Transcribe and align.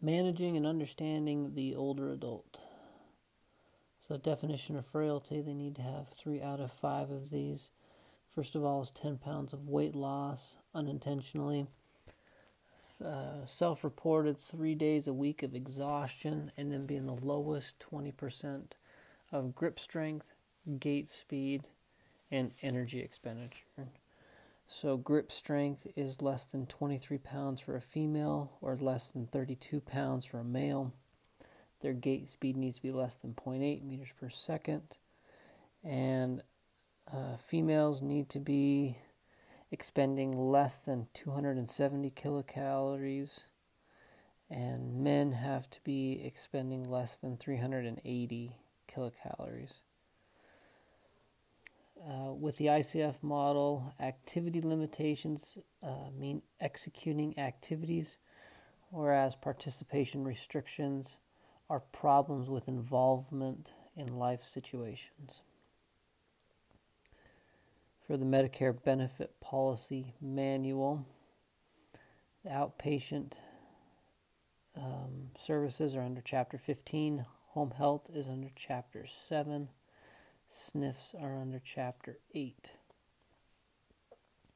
managing 0.00 0.56
and 0.56 0.66
understanding 0.66 1.54
the 1.54 1.74
older 1.74 2.10
adult. 2.10 2.60
So, 4.06 4.16
definition 4.16 4.76
of 4.76 4.86
frailty, 4.86 5.40
they 5.40 5.54
need 5.54 5.76
to 5.76 5.82
have 5.82 6.08
three 6.08 6.42
out 6.42 6.60
of 6.60 6.72
five 6.72 7.10
of 7.10 7.30
these. 7.30 7.70
First 8.34 8.54
of 8.54 8.64
all, 8.64 8.80
is 8.80 8.90
10 8.90 9.18
pounds 9.18 9.52
of 9.52 9.68
weight 9.68 9.94
loss 9.94 10.56
unintentionally. 10.74 11.66
Uh, 13.04 13.46
self 13.46 13.82
reported 13.82 14.38
three 14.38 14.74
days 14.74 15.06
a 15.06 15.12
week 15.12 15.42
of 15.42 15.54
exhaustion, 15.54 16.52
and 16.56 16.72
then 16.72 16.86
being 16.86 17.06
the 17.06 17.12
lowest 17.12 17.78
20% 17.78 18.72
of 19.32 19.54
grip 19.54 19.78
strength, 19.78 20.26
gait 20.78 21.08
speed, 21.08 21.62
and 22.30 22.52
energy 22.62 23.00
expenditure. 23.00 23.62
So, 24.72 24.96
grip 24.96 25.32
strength 25.32 25.88
is 25.96 26.22
less 26.22 26.44
than 26.44 26.64
23 26.64 27.18
pounds 27.18 27.60
for 27.60 27.74
a 27.74 27.80
female 27.80 28.52
or 28.60 28.78
less 28.80 29.10
than 29.10 29.26
32 29.26 29.80
pounds 29.80 30.24
for 30.24 30.38
a 30.38 30.44
male. 30.44 30.94
Their 31.80 31.92
gait 31.92 32.30
speed 32.30 32.56
needs 32.56 32.76
to 32.76 32.82
be 32.82 32.92
less 32.92 33.16
than 33.16 33.34
0.8 33.34 33.82
meters 33.82 34.10
per 34.18 34.28
second. 34.28 34.98
And 35.82 36.44
uh, 37.12 37.36
females 37.36 38.00
need 38.00 38.28
to 38.30 38.38
be 38.38 38.98
expending 39.72 40.30
less 40.30 40.78
than 40.78 41.08
270 41.14 42.08
kilocalories. 42.12 43.42
And 44.48 45.02
men 45.02 45.32
have 45.32 45.68
to 45.70 45.80
be 45.82 46.22
expending 46.24 46.84
less 46.84 47.16
than 47.16 47.36
380 47.36 48.54
kilocalories. 48.88 49.80
Uh, 52.02 52.32
with 52.32 52.56
the 52.56 52.66
ICF 52.66 53.22
model, 53.22 53.92
activity 54.00 54.62
limitations 54.62 55.58
uh, 55.82 56.08
mean 56.18 56.40
executing 56.58 57.38
activities, 57.38 58.16
whereas 58.88 59.34
participation 59.34 60.24
restrictions 60.24 61.18
are 61.68 61.80
problems 61.80 62.48
with 62.48 62.68
involvement 62.68 63.72
in 63.94 64.18
life 64.18 64.44
situations. 64.44 65.42
For 68.06 68.16
the 68.16 68.24
Medicare 68.24 68.76
Benefit 68.82 69.38
Policy 69.40 70.14
Manual, 70.22 71.04
the 72.42 72.50
outpatient 72.50 73.34
um, 74.74 75.30
services 75.38 75.94
are 75.94 76.02
under 76.02 76.22
Chapter 76.22 76.56
15, 76.56 77.26
home 77.50 77.72
health 77.72 78.08
is 78.12 78.26
under 78.26 78.48
Chapter 78.56 79.04
7, 79.06 79.68
SNFs 80.50 81.14
are 81.14 81.40
under 81.40 81.60
Chapter 81.64 82.18
8. 82.34 82.72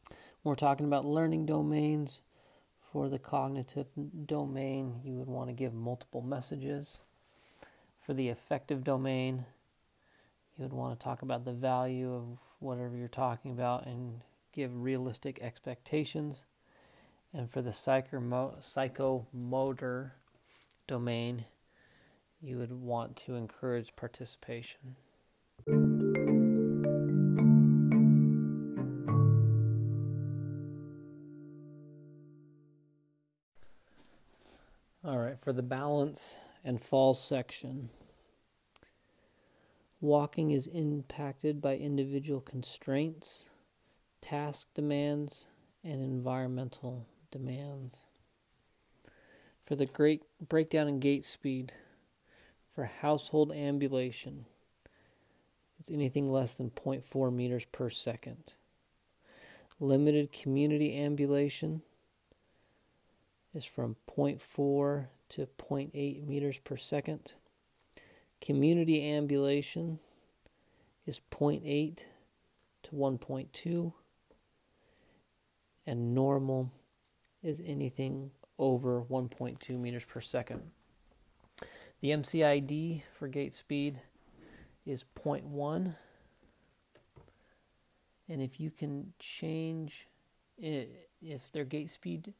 When 0.09 0.17
we're 0.43 0.57
talking 0.57 0.87
about 0.87 1.05
learning 1.05 1.47
domains, 1.47 2.21
for 2.93 3.09
the 3.09 3.21
cognitive 3.21 3.87
domain, 4.27 5.01
you 5.05 5.15
would 5.15 5.29
want 5.29 5.51
to 5.51 5.53
give 5.53 5.73
multiple 5.73 6.21
messages. 6.21 6.99
For 8.05 8.13
the 8.13 8.29
affective 8.29 8.83
domain, 8.83 9.47
you 10.57 10.65
would 10.65 10.73
want 10.73 10.99
to 10.99 11.05
talk 11.05 11.23
about 11.23 11.45
the 11.45 11.53
value 11.53 12.13
of 12.13 12.39
whatever 12.59 12.97
you're 12.97 13.07
talking 13.07 13.53
about 13.53 13.87
and 13.87 14.23
give 14.53 14.83
realistic 14.83 15.41
expectations. 15.41 16.45
And 17.33 17.49
for 17.49 17.63
the 17.63 17.71
psychomotor 17.71 18.51
domain, 20.89 21.45
you 22.43 22.59
would 22.59 22.73
want 22.73 23.15
to 23.17 23.37
encourage 23.37 23.95
participation. 23.95 24.97
All 25.67 25.79
right, 35.05 35.41
for 35.41 35.55
the 35.55 35.63
balance 35.63 36.37
and 36.63 36.83
fall 36.83 37.15
section, 37.15 37.89
walking 40.03 40.51
is 40.51 40.67
impacted 40.67 41.63
by 41.63 41.77
individual 41.77 42.43
constraints, 42.43 43.49
task 44.21 44.67
demands, 44.75 45.47
and 45.83 46.03
environmental 46.03 47.07
demands. 47.31 48.05
For 49.65 49.77
the 49.77 49.87
great 49.87 50.25
breakdown 50.47 50.89
in 50.89 51.01
gait 51.01 51.25
speed, 51.25 51.73
for 52.71 52.85
household 52.85 53.51
ambulation, 53.51 54.45
it's 55.85 55.95
anything 55.95 56.33
less 56.33 56.55
than 56.55 56.71
0.4 56.71 57.31
meters 57.31 57.67
per 57.67 57.91
second. 57.91 58.55
Limited 59.79 60.33
community 60.33 60.99
ambulation 60.99 61.83
is 63.55 63.67
from 63.67 63.97
0.4 64.09 65.09
to 65.29 65.47
0.8 65.59 66.27
meters 66.27 66.59
per 66.65 66.79
second. 66.79 67.35
Community 68.41 69.13
ambulation 69.13 69.99
is 71.05 71.21
0.8 71.31 72.05
to 72.85 72.91
1.2. 72.91 73.93
And 75.87 76.15
normal 76.15 76.73
is 77.43 77.61
anything 77.63 78.31
over 78.59 79.03
1.2 79.03 79.79
meters 79.79 80.05
per 80.07 80.23
second. 80.23 80.63
The 82.01 82.09
MCID 82.09 83.03
for 83.13 83.29
gait 83.29 83.53
speed 83.53 84.01
is 84.87 85.05
0.1. 85.17 85.95
And 88.29 88.41
if 88.43 88.59
you 88.59 88.71
can 88.71 89.13
change 89.19 90.07
if 90.59 91.51
their 91.53 91.65
gait 91.65 91.91
speed 91.91 92.33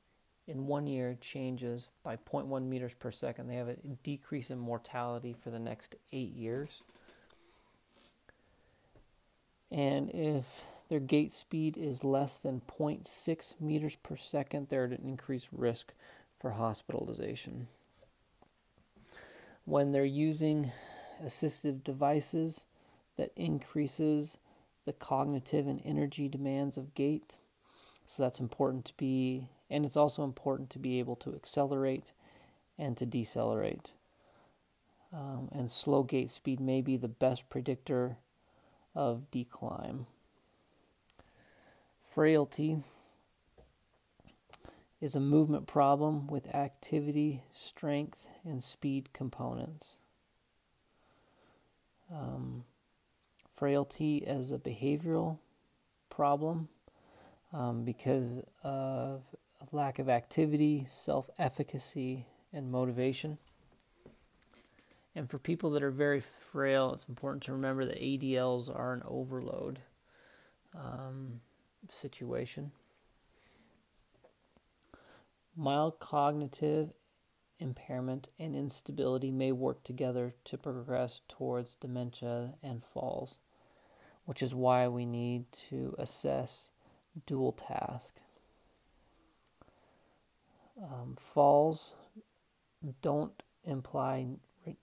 in 0.47 0.67
one 0.67 0.87
year 0.87 1.17
changes 1.21 1.89
by 2.03 2.17
0.1 2.17 2.67
meters 2.67 2.95
per 2.95 3.11
second. 3.11 3.49
They 3.49 3.57
have 3.57 3.69
a 3.69 3.77
decrease 4.03 4.51
in 4.51 4.59
mortality 4.59 5.33
for 5.33 5.51
the 5.51 5.59
next 5.59 5.95
eight 6.13 6.35
years. 6.35 6.83
And 9.71 10.11
if 10.11 10.65
their 10.89 11.01
gait 11.01 11.33
speed 11.33 11.77
is 11.77 12.05
less 12.05 12.37
than 12.37 12.61
0.6 12.79 13.61
meters 13.61 13.97
per 13.97 14.17
second, 14.17 14.69
they're 14.69 14.85
at 14.85 14.91
an 14.91 15.01
increased 15.05 15.49
risk 15.51 15.95
for 16.39 16.53
hospitalization. 16.53 17.69
When 19.65 19.93
they're 19.93 20.05
using 20.05 20.73
assistive 21.23 21.85
devices 21.85 22.67
that 23.17 23.33
increases 23.37 24.39
the 24.85 24.93
cognitive 24.93 25.67
and 25.67 25.81
energy 25.85 26.29
demands 26.29 26.77
of 26.77 26.95
gait, 26.95 27.39
so 28.05 28.23
that's 28.23 28.41
important 28.41 28.85
to 28.87 28.97
be 28.97 29.49
and 29.71 29.85
it's 29.85 29.97
also 29.97 30.25
important 30.25 30.71
to 30.71 30.79
be 30.79 30.99
able 30.99 31.17
to 31.17 31.35
accelerate 31.35 32.13
and 32.79 32.97
to 32.97 33.07
decelerate. 33.07 33.95
Um, 35.13 35.49
and 35.53 35.71
slow 35.71 36.03
gait 36.03 36.31
speed 36.31 36.61
may 36.61 36.81
be 36.81 36.97
the 36.97 37.09
best 37.09 37.49
predictor 37.49 38.19
of 38.95 39.31
decline. 39.31 40.07
Frailty 42.03 42.79
is 45.01 45.15
a 45.15 45.21
movement 45.21 45.67
problem 45.67 46.27
with 46.27 46.55
activity, 46.55 47.43
strength, 47.51 48.27
and 48.45 48.63
speed 48.63 49.13
components. 49.13 49.99
Um, 52.13 52.65
frailty 53.55 54.27
as 54.27 54.53
a 54.53 54.59
behavioral 54.59 55.39
problem 56.11 56.69
um, 57.53 57.85
because 57.85 58.41
of 58.63 59.25
lack 59.73 59.99
of 59.99 60.09
activity, 60.09 60.85
self 60.87 61.31
efficacy, 61.39 62.27
and 62.53 62.71
motivation. 62.71 63.39
And 65.17 65.31
for 65.31 65.39
people 65.39 65.71
that 65.71 65.83
are 65.83 65.93
very 65.93 66.21
frail, 66.21 66.93
it's 66.93 67.09
important 67.09 67.45
to 67.45 67.53
remember 67.53 67.85
that 67.85 68.01
ADLs 68.01 68.69
are 68.69 68.93
an 68.93 69.03
overload 69.07 69.79
um, 70.75 71.41
situation. 71.89 72.73
Mild 75.57 76.01
cognitive 76.01 76.91
impairment 77.65 78.29
and 78.39 78.55
instability 78.55 79.33
may 79.33 79.51
work 79.51 79.83
together 79.83 80.35
to 80.45 80.59
progress 80.59 81.23
towards 81.27 81.75
dementia 81.75 82.55
and 82.63 82.85
falls, 82.85 83.39
which 84.27 84.43
is 84.43 84.55
why 84.55 84.87
we 84.87 85.07
need 85.07 85.51
to 85.51 85.97
assess 85.99 86.71
dual 87.27 87.53
task. 87.53 88.15
Um, 90.81 91.17
falls 91.19 91.95
don't 93.01 93.43
imply 93.65 94.27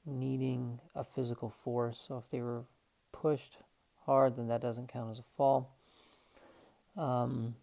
needing 0.05 0.79
a 0.95 1.03
physical 1.03 1.49
force. 1.49 1.99
So 2.07 2.17
if 2.17 2.29
they 2.29 2.41
were 2.41 2.63
pushed 3.11 3.59
hard, 4.05 4.35
then 4.35 4.47
that 4.47 4.61
doesn't 4.61 4.91
count 4.91 5.11
as 5.11 5.19
a 5.19 5.23
fall. 5.23 5.75
Um, 6.97 7.55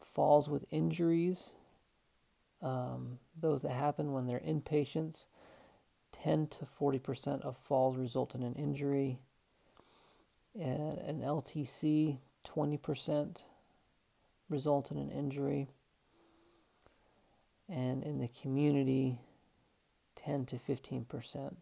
falls 0.00 0.48
with 0.48 0.64
injuries, 0.70 1.54
um, 2.66 3.18
those 3.40 3.62
that 3.62 3.72
happen 3.72 4.12
when 4.12 4.26
they're 4.26 4.40
inpatients, 4.40 5.26
10 6.12 6.48
to 6.48 6.64
40% 6.64 7.42
of 7.42 7.56
falls 7.56 7.96
result 7.96 8.34
in 8.34 8.42
an 8.42 8.54
injury. 8.54 9.20
And 10.58 10.94
an 10.94 11.20
LTC, 11.20 12.18
20% 12.44 13.44
result 14.48 14.90
in 14.90 14.96
an 14.96 15.10
injury 15.10 15.68
and 17.68 18.02
in 18.02 18.18
the 18.18 18.28
community, 18.28 19.18
10 20.16 20.46
to 20.46 20.56
15% 20.56 21.54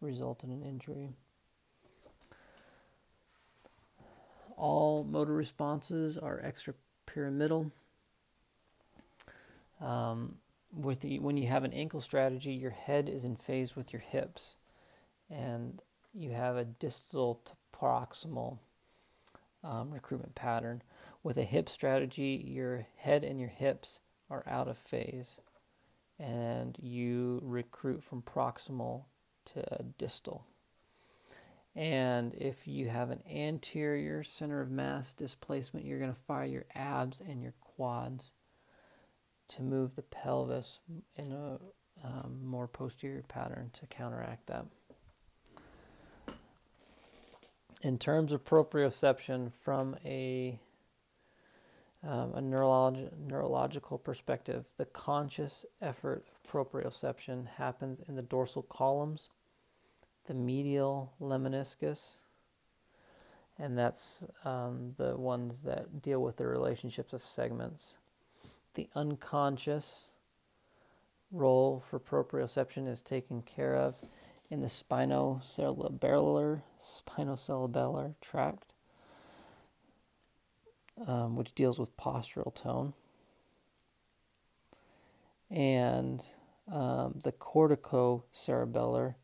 result 0.00 0.44
in 0.44 0.50
an 0.50 0.62
injury. 0.62 1.10
All 4.56 5.04
motor 5.04 5.32
responses 5.32 6.18
are 6.18 6.42
extrapyramidal. 6.42 7.70
Um, 9.80 10.36
with 10.72 11.00
the, 11.00 11.18
when 11.18 11.36
you 11.36 11.48
have 11.48 11.64
an 11.64 11.72
ankle 11.72 12.00
strategy, 12.00 12.52
your 12.52 12.70
head 12.70 13.08
is 13.08 13.24
in 13.24 13.36
phase 13.36 13.74
with 13.74 13.92
your 13.92 14.02
hips, 14.02 14.56
and 15.28 15.80
you 16.12 16.30
have 16.30 16.56
a 16.56 16.64
distal 16.64 17.40
to 17.44 17.52
proximal 17.76 18.58
um, 19.64 19.90
recruitment 19.90 20.34
pattern. 20.34 20.82
With 21.22 21.36
a 21.36 21.44
hip 21.44 21.68
strategy, 21.68 22.44
your 22.46 22.86
head 22.96 23.24
and 23.24 23.38
your 23.40 23.48
hips 23.48 24.00
are 24.30 24.44
out 24.46 24.68
of 24.68 24.78
phase, 24.78 25.40
and 26.18 26.76
you 26.80 27.40
recruit 27.42 28.02
from 28.02 28.22
proximal 28.22 29.04
to 29.46 29.64
distal. 29.98 30.46
And 31.74 32.34
if 32.34 32.66
you 32.66 32.88
have 32.88 33.10
an 33.10 33.22
anterior 33.30 34.22
center 34.22 34.60
of 34.60 34.70
mass 34.70 35.12
displacement, 35.12 35.86
you're 35.86 36.00
going 36.00 36.12
to 36.12 36.20
fire 36.20 36.44
your 36.44 36.64
abs 36.74 37.20
and 37.20 37.42
your 37.42 37.54
quads 37.60 38.32
to 39.50 39.62
move 39.62 39.96
the 39.96 40.02
pelvis 40.02 40.78
in 41.16 41.32
a 41.32 41.58
um, 42.02 42.40
more 42.42 42.66
posterior 42.66 43.22
pattern 43.28 43.70
to 43.74 43.86
counteract 43.86 44.46
that. 44.46 44.66
In 47.82 47.98
terms 47.98 48.32
of 48.32 48.44
proprioception, 48.44 49.52
from 49.52 49.96
a 50.04 50.58
um, 52.02 52.32
a 52.34 52.40
neurolog- 52.40 53.10
neurological 53.18 53.98
perspective, 53.98 54.64
the 54.78 54.86
conscious 54.86 55.66
effort 55.82 56.24
of 56.32 56.50
proprioception 56.50 57.46
happens 57.58 58.00
in 58.08 58.16
the 58.16 58.22
dorsal 58.22 58.62
columns, 58.62 59.28
the 60.24 60.32
medial 60.32 61.12
lemniscus, 61.20 62.20
and 63.58 63.76
that's 63.76 64.24
um, 64.46 64.94
the 64.96 65.14
ones 65.16 65.62
that 65.64 66.00
deal 66.00 66.22
with 66.22 66.38
the 66.38 66.46
relationships 66.46 67.12
of 67.12 67.22
segments. 67.22 67.98
The 68.74 68.88
unconscious 68.94 70.12
role 71.32 71.82
for 71.86 72.00
proprioception 72.00 72.88
is 72.88 73.00
taken 73.02 73.42
care 73.42 73.74
of 73.74 73.96
in 74.50 74.60
the 74.60 74.66
spinocerebellar 74.66 76.62
spinocerebellar 76.80 78.14
tract 78.20 78.72
um, 81.06 81.36
which 81.36 81.54
deals 81.54 81.78
with 81.78 81.96
postural 81.96 82.54
tone, 82.54 82.92
and 85.50 86.22
um, 86.70 87.20
the 87.24 87.32
corticocerebellar 87.32 89.14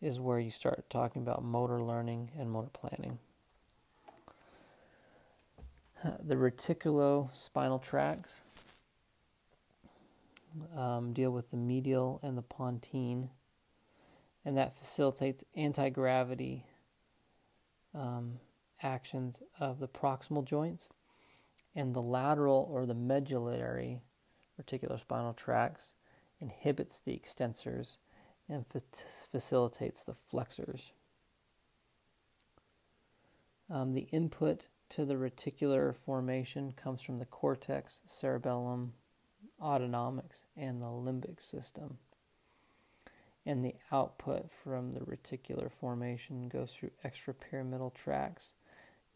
is 0.00 0.20
where 0.20 0.38
you 0.38 0.50
start 0.50 0.84
talking 0.90 1.22
about 1.22 1.42
motor 1.42 1.82
learning 1.82 2.30
and 2.38 2.50
motor 2.50 2.68
planning. 2.72 3.18
Uh, 6.04 6.10
the 6.22 6.34
reticulospinal 6.34 7.82
tracts 7.82 8.42
um, 10.76 11.12
deal 11.12 11.30
with 11.30 11.50
the 11.50 11.56
medial 11.56 12.20
and 12.22 12.36
the 12.36 12.42
pontine, 12.42 13.30
and 14.44 14.56
that 14.56 14.76
facilitates 14.76 15.44
anti 15.54 15.88
gravity 15.88 16.64
um, 17.94 18.40
actions 18.82 19.42
of 19.58 19.78
the 19.78 19.88
proximal 19.88 20.44
joints 20.44 20.88
and 21.74 21.94
the 21.94 22.02
lateral 22.02 22.68
or 22.70 22.86
the 22.86 22.94
medullary 22.94 24.00
reticular 24.60 24.98
spinal 24.98 25.32
tracts 25.32 25.94
inhibits 26.40 27.00
the 27.00 27.18
extensors 27.18 27.96
and 28.48 28.66
fa- 28.66 28.82
facilitates 29.30 30.04
the 30.04 30.14
flexors. 30.14 30.92
Um, 33.70 33.94
the 33.94 34.08
input 34.12 34.66
to 34.90 35.04
the 35.04 35.14
reticular 35.14 35.94
formation 35.94 36.72
comes 36.72 37.02
from 37.02 37.18
the 37.18 37.24
cortex, 37.24 38.02
cerebellum, 38.06 38.92
autonomics, 39.62 40.44
and 40.56 40.82
the 40.82 40.86
limbic 40.86 41.40
system. 41.40 41.98
And 43.46 43.64
the 43.64 43.74
output 43.92 44.50
from 44.50 44.92
the 44.92 45.00
reticular 45.00 45.70
formation 45.70 46.48
goes 46.48 46.72
through 46.72 46.92
extrapyramidal 47.04 47.94
tracts, 47.94 48.52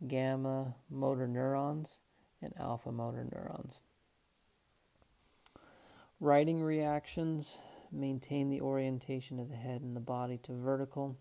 gamma 0.06 0.74
motor 0.90 1.26
neurons, 1.26 1.98
and 2.42 2.52
alpha 2.58 2.92
motor 2.92 3.26
neurons. 3.32 3.80
Righting 6.20 6.62
reactions 6.62 7.58
maintain 7.90 8.50
the 8.50 8.60
orientation 8.60 9.38
of 9.38 9.48
the 9.48 9.56
head 9.56 9.80
and 9.80 9.96
the 9.96 10.00
body 10.00 10.38
to 10.42 10.52
vertical, 10.52 11.16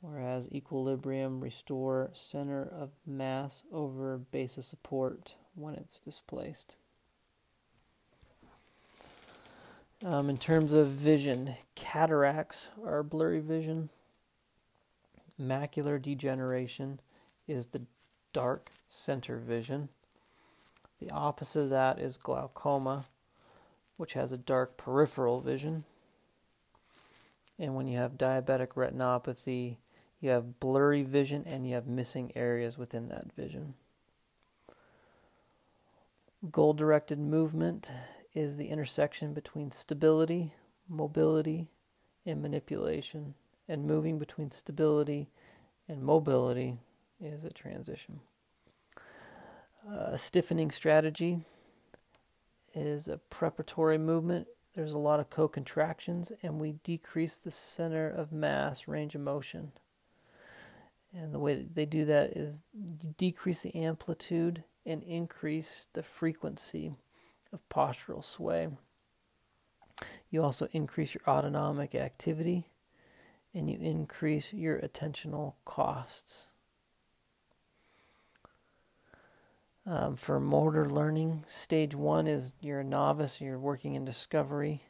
whereas 0.00 0.48
equilibrium 0.52 1.40
restore 1.40 2.10
center 2.12 2.62
of 2.62 2.90
mass 3.06 3.62
over 3.72 4.18
base 4.18 4.56
of 4.56 4.64
support 4.64 5.36
when 5.54 5.74
it's 5.74 5.98
displaced. 5.98 6.76
Um, 10.04 10.28
in 10.28 10.36
terms 10.36 10.72
of 10.72 10.88
vision, 10.88 11.54
cataracts 11.76 12.72
are 12.84 13.04
blurry 13.04 13.38
vision. 13.38 13.88
Macular 15.40 16.02
degeneration 16.02 16.98
is 17.46 17.66
the 17.66 17.82
dark 18.32 18.66
center 18.88 19.36
vision. 19.36 19.90
The 21.00 21.10
opposite 21.12 21.60
of 21.60 21.70
that 21.70 22.00
is 22.00 22.16
glaucoma, 22.16 23.04
which 23.96 24.14
has 24.14 24.32
a 24.32 24.36
dark 24.36 24.76
peripheral 24.76 25.40
vision. 25.40 25.84
And 27.56 27.76
when 27.76 27.86
you 27.86 27.96
have 27.96 28.18
diabetic 28.18 28.70
retinopathy, 28.70 29.76
you 30.20 30.30
have 30.30 30.58
blurry 30.58 31.04
vision 31.04 31.44
and 31.46 31.64
you 31.64 31.74
have 31.74 31.86
missing 31.86 32.32
areas 32.34 32.76
within 32.76 33.08
that 33.10 33.32
vision. 33.32 33.74
Goal 36.50 36.72
directed 36.72 37.20
movement 37.20 37.92
is 38.34 38.56
the 38.56 38.68
intersection 38.68 39.34
between 39.34 39.70
stability, 39.70 40.54
mobility, 40.88 41.68
and 42.24 42.40
manipulation. 42.40 43.34
And 43.68 43.86
moving 43.86 44.18
between 44.18 44.50
stability 44.50 45.28
and 45.88 46.02
mobility 46.02 46.78
is 47.20 47.44
a 47.44 47.50
transition. 47.50 48.20
A 49.90 50.18
stiffening 50.18 50.70
strategy 50.70 51.44
is 52.74 53.08
a 53.08 53.18
preparatory 53.18 53.98
movement. 53.98 54.46
There's 54.74 54.92
a 54.92 54.98
lot 54.98 55.20
of 55.20 55.30
co-contractions, 55.30 56.32
and 56.42 56.58
we 56.58 56.72
decrease 56.84 57.36
the 57.36 57.50
center 57.50 58.08
of 58.08 58.32
mass 58.32 58.88
range 58.88 59.14
of 59.14 59.20
motion. 59.20 59.72
And 61.14 61.34
the 61.34 61.38
way 61.38 61.54
that 61.54 61.74
they 61.74 61.84
do 61.84 62.04
that 62.06 62.36
is 62.36 62.62
decrease 63.18 63.62
the 63.62 63.74
amplitude 63.74 64.64
and 64.86 65.02
increase 65.02 65.88
the 65.92 66.02
frequency 66.02 66.94
of 67.52 67.68
postural 67.68 68.24
sway. 68.24 68.68
You 70.30 70.42
also 70.42 70.68
increase 70.72 71.14
your 71.14 71.22
autonomic 71.26 71.94
activity 71.94 72.68
and 73.54 73.70
you 73.70 73.78
increase 73.78 74.52
your 74.52 74.78
attentional 74.78 75.54
costs. 75.64 76.46
Um, 79.84 80.16
for 80.16 80.38
motor 80.38 80.88
learning, 80.88 81.44
stage 81.46 81.94
one 81.94 82.26
is 82.26 82.52
you're 82.60 82.80
a 82.80 82.84
novice, 82.84 83.40
you're 83.40 83.58
working 83.58 83.94
in 83.94 84.04
discovery. 84.04 84.84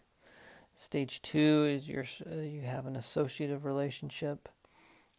Stage 0.77 1.23
two 1.23 1.65
is 1.65 1.89
you're, 1.89 2.05
uh, 2.31 2.41
you 2.41 2.63
have 2.63 2.87
an 2.87 2.97
associative 2.97 3.65
relationship 3.65 4.49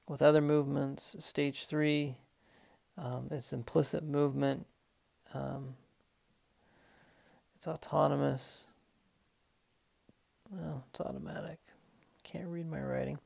with 0.08 0.22
other 0.22 0.42
movements. 0.42 1.16
Stage 1.20 1.66
three 1.66 2.18
um, 2.98 3.28
it's 3.32 3.54
implicit 3.54 4.04
movement, 4.04 4.66
um, 5.34 5.76
it's 7.64 7.68
autonomous. 7.70 8.66
Well, 10.52 10.84
it's 10.90 11.00
automatic. 11.00 11.60
Can't 12.26 12.48
read 12.48 12.70
my 12.70 12.82
writing. 12.82 13.20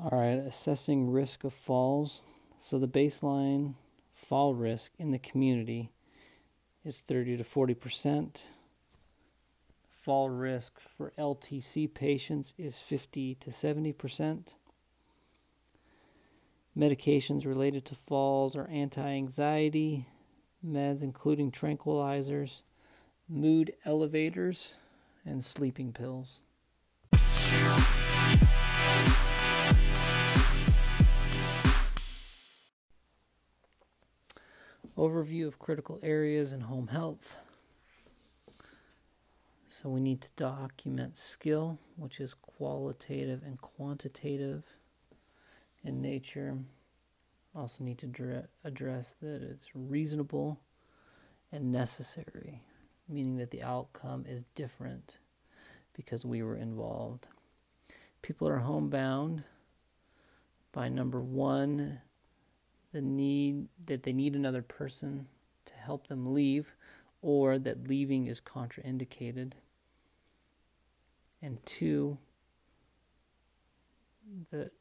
All 0.00 0.10
right, 0.10 0.42
assessing 0.44 1.12
risk 1.12 1.44
of 1.44 1.54
falls. 1.54 2.22
So 2.58 2.80
the 2.80 2.88
baseline 2.88 3.74
fall 4.10 4.56
risk 4.56 4.90
in 4.98 5.12
the 5.12 5.18
community 5.20 5.92
is 6.84 6.98
30 6.98 7.36
to 7.36 7.44
40 7.44 7.74
percent. 7.74 8.48
Fall 9.88 10.28
risk 10.28 10.80
for 10.80 11.12
LTC 11.16 11.94
patients 11.94 12.52
is 12.58 12.80
50 12.80 13.36
to 13.36 13.52
70 13.52 13.92
percent. 13.92 14.56
Medications 16.78 17.44
related 17.44 17.84
to 17.86 17.96
falls 17.96 18.54
or 18.54 18.68
anti 18.68 19.02
anxiety 19.02 20.06
meds, 20.64 21.02
including 21.02 21.50
tranquilizers, 21.50 22.62
mood 23.28 23.72
elevators, 23.84 24.76
and 25.26 25.44
sleeping 25.44 25.92
pills. 25.92 26.40
Overview 34.96 35.48
of 35.48 35.58
critical 35.58 35.98
areas 36.00 36.52
in 36.52 36.60
home 36.60 36.88
health. 36.88 37.38
So, 39.66 39.88
we 39.88 40.00
need 40.00 40.20
to 40.22 40.30
document 40.36 41.16
skill, 41.16 41.78
which 41.96 42.20
is 42.20 42.34
qualitative 42.34 43.42
and 43.44 43.60
quantitative 43.60 44.77
in 45.84 46.00
nature. 46.00 46.58
Also 47.54 47.82
need 47.82 47.98
to 47.98 48.44
address 48.64 49.16
that 49.20 49.42
it's 49.42 49.70
reasonable 49.74 50.60
and 51.50 51.72
necessary, 51.72 52.62
meaning 53.08 53.36
that 53.36 53.50
the 53.50 53.62
outcome 53.62 54.24
is 54.28 54.44
different 54.54 55.18
because 55.94 56.24
we 56.24 56.42
were 56.42 56.56
involved. 56.56 57.26
People 58.22 58.48
are 58.48 58.58
homebound 58.58 59.44
by 60.72 60.88
number 60.88 61.20
one, 61.20 62.00
the 62.92 63.00
need 63.00 63.68
that 63.86 64.02
they 64.02 64.12
need 64.12 64.34
another 64.34 64.62
person 64.62 65.26
to 65.64 65.74
help 65.74 66.06
them 66.06 66.32
leave, 66.32 66.74
or 67.22 67.58
that 67.58 67.88
leaving 67.88 68.26
is 68.26 68.40
contraindicated 68.40 69.52
and 71.42 71.64
two, 71.64 72.18
that 74.50 74.72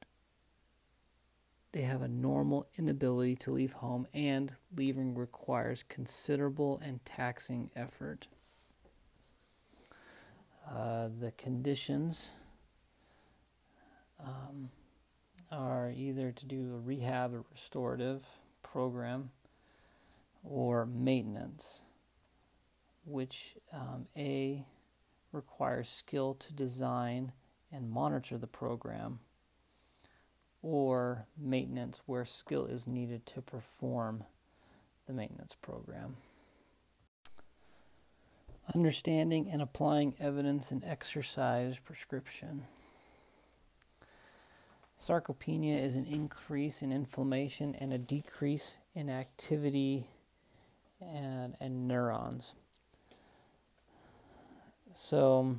they 1.72 1.82
have 1.82 2.02
a 2.02 2.08
normal 2.08 2.68
inability 2.78 3.36
to 3.36 3.52
leave 3.52 3.74
home 3.74 4.08
and 4.14 4.56
leaving 4.76 5.16
requires 5.16 5.84
considerable 5.88 6.80
and 6.84 7.04
taxing 7.06 7.70
effort. 7.76 8.28
Uh, 10.70 11.10
the 11.20 11.32
conditions 11.32 12.32
um, 14.20 14.70
are 15.52 15.92
either 15.96 16.32
to 16.32 16.46
do 16.46 16.74
a 16.74 16.80
rehab 16.80 17.34
or 17.34 17.44
restorative 17.52 18.26
program 18.64 19.30
or 20.44 20.86
maintenance, 20.86 21.82
which 23.06 23.56
um, 23.72 24.08
A 24.16 24.66
requires 25.32 25.90
skill 25.90 26.34
to 26.34 26.54
design 26.54 27.32
and 27.72 27.90
monitor 27.90 28.38
the 28.38 28.48
program, 28.48 29.20
or 30.62 31.26
maintenance 31.38 32.02
where 32.06 32.26
skill 32.26 32.66
is 32.66 32.88
needed 32.88 33.26
to 33.26 33.42
perform 33.42 34.24
the 35.06 35.14
maintenance 35.14 35.56
program. 35.56 36.18
Understanding 38.76 39.50
and 39.50 39.62
applying 39.62 40.16
evidence 40.20 40.72
in 40.72 40.84
exercise 40.84 41.80
prescription. 41.80 42.66
Sarcopenia 45.00 45.82
is 45.82 45.96
an 45.96 46.06
increase 46.06 46.82
in 46.82 46.92
inflammation 46.92 47.76
and 47.76 47.94
a 47.94 47.98
decrease 47.98 48.78
in 48.96 49.10
activity 49.10 50.10
and, 51.00 51.56
and 51.60 51.88
neurons. 51.88 52.54
So 54.94 55.58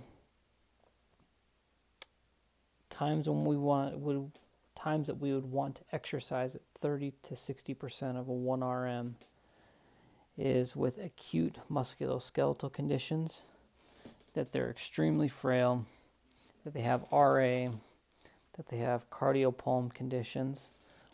times 2.90 3.28
when 3.28 3.44
we 3.44 3.56
want 3.56 3.98
would 4.00 4.32
times 4.78 5.08
that 5.08 5.20
we 5.20 5.32
would 5.32 5.50
want 5.50 5.74
to 5.76 5.82
exercise 5.92 6.54
at 6.54 6.62
30 6.80 7.12
to 7.24 7.34
60% 7.34 8.16
of 8.16 8.28
a 8.28 8.32
1 8.32 8.62
RM 8.62 9.16
is 10.36 10.76
with 10.76 10.98
acute 10.98 11.56
musculoskeletal 11.70 12.72
conditions 12.72 13.42
that 14.34 14.52
they're 14.52 14.70
extremely 14.70 15.26
frail, 15.26 15.84
that 16.64 16.74
they 16.74 16.82
have 16.82 17.04
RA, 17.10 17.70
that 18.56 18.68
they 18.68 18.78
have 18.78 19.10
cardiopulmonary 19.10 19.92
conditions, 19.92 20.70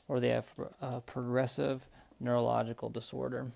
or 0.09 0.21
they 0.21 0.29
have 0.29 0.53
a 0.83 1.01
progressive 1.01 1.87
neurological 2.21 2.91
disorder. 2.91 3.51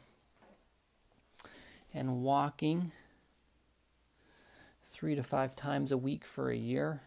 And 1.92 2.22
walking 2.22 2.92
three 4.86 5.14
to 5.14 5.22
five 5.22 5.54
times 5.54 5.92
a 5.92 5.98
week 5.98 6.24
for 6.24 6.50
a 6.50 6.56
year, 6.56 7.02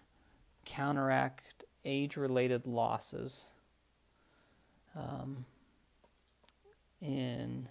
counteract 0.65 1.60
age 1.85 2.17
related 2.17 2.67
losses 2.67 3.47
um, 4.95 5.45
in, 6.99 7.67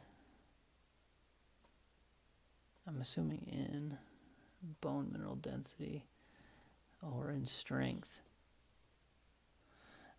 I'm 2.86 3.00
assuming 3.00 3.46
in 3.50 3.98
bone 4.80 5.10
mineral 5.12 5.36
density 5.36 6.04
or 7.02 7.30
in 7.30 7.46
strength. 7.46 8.20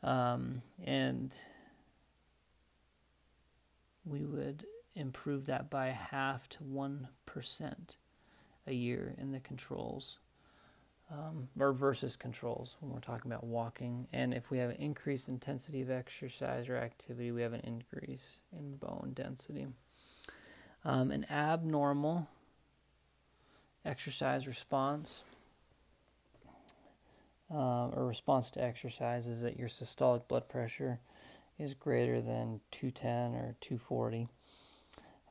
Um, 0.04 0.62
and 0.84 1.36
we 4.06 4.26
would 4.26 4.66
improve 4.96 5.46
that 5.46 5.70
by 5.70 5.88
half 5.88 6.50
to 6.50 6.60
1% 6.64 7.98
a 8.68 8.74
year 8.74 9.16
in 9.18 9.32
the 9.32 9.40
controls, 9.40 10.20
um, 11.12 11.50
or 11.60 11.74
versus 11.74 12.16
controls 12.16 12.78
when 12.80 12.92
we're 12.92 13.00
talking 13.00 13.30
about 13.32 13.44
walking. 13.44 14.08
And 14.14 14.34
if 14.34 14.50
we 14.50 14.60
have 14.60 14.70
an 14.70 14.78
increased 14.78 15.28
intensity 15.28 15.82
of 15.82 15.92
exercise 15.92 16.70
or 16.70 16.78
activity, 16.78 17.32
we 17.32 17.42
have 17.42 17.54
an 17.54 17.62
increase 17.62 18.40
in 18.58 18.78
bone 18.78 19.12
density. 19.14 19.68
Um, 20.86 21.12
an 21.12 21.26
abnormal 21.30 22.28
exercise 23.86 24.48
response. 24.48 25.24
Uh, 27.54 27.90
or 27.90 28.08
response 28.08 28.50
to 28.50 28.64
exercise 28.64 29.28
is 29.28 29.42
that 29.42 29.58
your 29.58 29.68
systolic 29.68 30.26
blood 30.30 30.48
pressure 30.48 31.02
is 31.60 31.74
greater 31.74 32.22
than 32.22 32.62
210 32.72 33.36
or 33.36 33.56
240. 33.60 34.30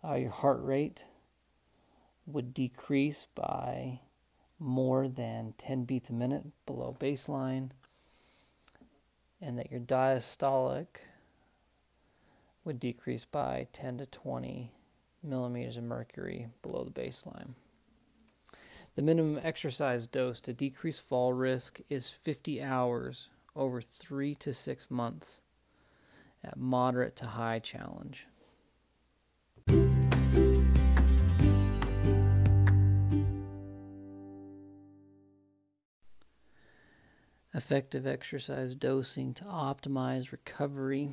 Uh, 0.05 0.15
your 0.15 0.31
heart 0.31 0.63
rate 0.63 1.07
would 2.27 2.53
decrease 2.53 3.27
by 3.35 4.01
more 4.61 5.09
than 5.09 5.55
10 5.59 5.85
beats 5.85 6.11
a 6.11 6.13
minute 6.13 6.45
below 6.67 6.95
baseline, 7.01 7.71
and 9.41 9.59
that 9.59 9.71
your 9.71 9.81
diastolic 9.81 10.87
would 12.63 12.79
decrease 12.79 13.25
by 13.25 13.67
10 13.73 13.99
to 13.99 14.07
20 14.07 14.71
millimeters 15.23 15.79
of 15.79 15.85
mercury 15.85 16.49
below 16.63 16.85
the 16.85 16.91
baseline. 16.91 17.55
The 18.97 19.03
minimum 19.03 19.41
exercise 19.43 20.07
dose 20.07 20.41
to 20.43 20.53
decrease 20.53 21.01
fall 21.01 21.33
risk 21.33 21.81
is 21.89 22.11
50 22.11 22.63
hours 22.63 23.31
over 23.57 23.81
three 23.81 24.35
to 24.37 24.53
six 24.53 24.91
months 24.91 25.41
at 26.45 26.59
moderate 26.59 27.17
to 27.17 27.27
high 27.29 27.61
challenge. 27.61 28.27
Effective 37.61 38.07
exercise 38.07 38.75
dosing 38.75 39.35
to 39.35 39.45
optimize 39.45 40.33
recovery 40.33 41.11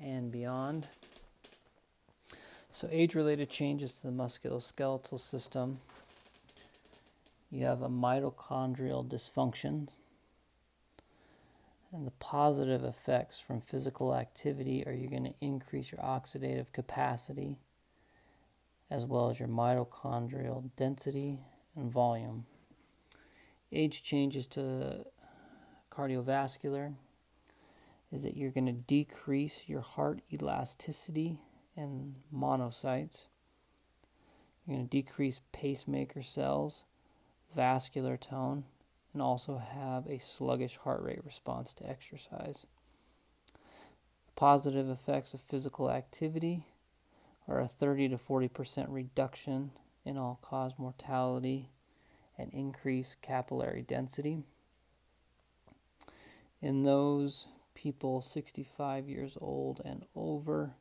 and 0.00 0.30
beyond. 0.30 0.86
So, 2.70 2.88
age 2.92 3.16
related 3.16 3.50
changes 3.50 3.94
to 3.94 4.06
the 4.06 4.12
musculoskeletal 4.12 5.18
system. 5.18 5.80
You 7.50 7.64
have 7.64 7.82
a 7.82 7.88
mitochondrial 7.88 9.04
dysfunction, 9.04 9.88
and 11.92 12.06
the 12.06 12.12
positive 12.20 12.84
effects 12.84 13.40
from 13.40 13.60
physical 13.60 14.14
activity 14.14 14.84
are 14.86 14.92
you're 14.92 15.10
going 15.10 15.24
to 15.24 15.34
increase 15.40 15.90
your 15.90 16.02
oxidative 16.02 16.72
capacity 16.72 17.58
as 18.92 19.04
well 19.04 19.28
as 19.28 19.40
your 19.40 19.48
mitochondrial 19.48 20.70
density 20.76 21.40
and 21.74 21.90
volume. 21.90 22.46
Age 23.72 24.04
changes 24.04 24.46
to 24.46 25.04
cardiovascular 25.90 26.94
is 28.12 28.22
that 28.22 28.36
you're 28.36 28.50
going 28.50 28.66
to 28.66 28.72
decrease 28.72 29.64
your 29.66 29.80
heart 29.80 30.20
elasticity 30.32 31.38
and 31.76 32.16
monocytes. 32.34 33.26
You're 34.66 34.76
going 34.76 34.88
to 34.88 34.90
decrease 34.90 35.40
pacemaker 35.52 36.22
cells, 36.22 36.84
vascular 37.54 38.16
tone, 38.16 38.64
and 39.12 39.22
also 39.22 39.58
have 39.58 40.06
a 40.06 40.18
sluggish 40.18 40.76
heart 40.78 41.02
rate 41.02 41.24
response 41.24 41.72
to 41.74 41.88
exercise. 41.88 42.66
Positive 44.36 44.88
effects 44.88 45.34
of 45.34 45.40
physical 45.40 45.90
activity 45.90 46.66
are 47.48 47.60
a 47.60 47.68
30 47.68 48.10
to 48.10 48.16
40% 48.16 48.86
reduction 48.88 49.72
in 50.04 50.16
all 50.16 50.38
cause 50.40 50.72
mortality 50.78 51.70
and 52.38 52.52
increased 52.52 53.20
capillary 53.20 53.82
density. 53.82 54.44
In 56.62 56.82
those 56.82 57.46
people 57.74 58.20
65 58.20 59.08
years 59.08 59.38
old 59.40 59.80
and 59.84 60.04
over, 60.14 60.74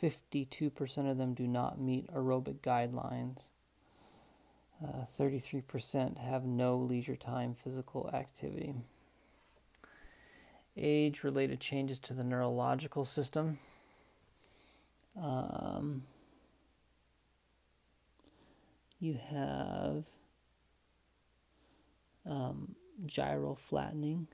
52% 0.00 1.10
of 1.10 1.18
them 1.18 1.34
do 1.34 1.46
not 1.46 1.80
meet 1.80 2.12
aerobic 2.12 2.60
guidelines. 2.60 3.50
Uh, 4.82 5.04
33% 5.04 6.18
have 6.18 6.44
no 6.44 6.76
leisure 6.76 7.16
time 7.16 7.54
physical 7.54 8.08
activity. 8.14 8.74
Age 10.76 11.24
related 11.24 11.60
changes 11.60 11.98
to 11.98 12.14
the 12.14 12.22
neurological 12.22 13.04
system. 13.04 13.58
Um, 15.20 16.04
you 19.00 19.18
have 19.30 20.06
um, 22.24 22.76
gyral 23.04 23.58
flattening 23.58 24.28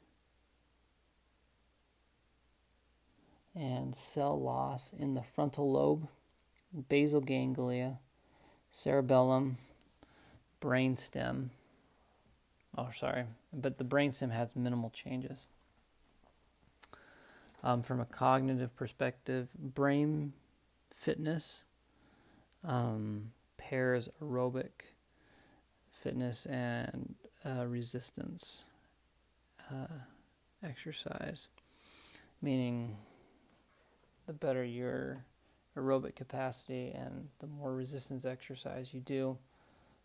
and 3.54 3.94
cell 3.94 4.40
loss 4.40 4.92
in 4.98 5.14
the 5.14 5.22
frontal 5.22 5.70
lobe, 5.70 6.08
basal 6.88 7.20
ganglia, 7.20 7.98
cerebellum, 8.70 9.58
brainstem. 10.60 11.50
Oh, 12.76 12.88
sorry, 12.94 13.24
but 13.52 13.78
the 13.78 13.84
brainstem 13.84 14.32
has 14.32 14.56
minimal 14.56 14.90
changes. 14.90 15.46
Um, 17.62 17.82
from 17.82 18.00
a 18.00 18.04
cognitive 18.04 18.74
perspective, 18.76 19.48
brain 19.56 20.32
fitness 20.90 21.64
um, 22.62 23.32
pairs 23.56 24.08
aerobic 24.22 24.70
fitness 25.90 26.46
and 26.46 27.14
uh, 27.44 27.64
resistance 27.66 28.64
uh, 29.70 29.86
exercise, 30.62 31.48
meaning 32.42 32.96
the 34.26 34.32
better 34.32 34.64
your 34.64 35.24
aerobic 35.76 36.14
capacity 36.14 36.92
and 36.94 37.28
the 37.40 37.46
more 37.46 37.74
resistance 37.74 38.24
exercise 38.24 38.94
you 38.94 39.00
do, 39.00 39.36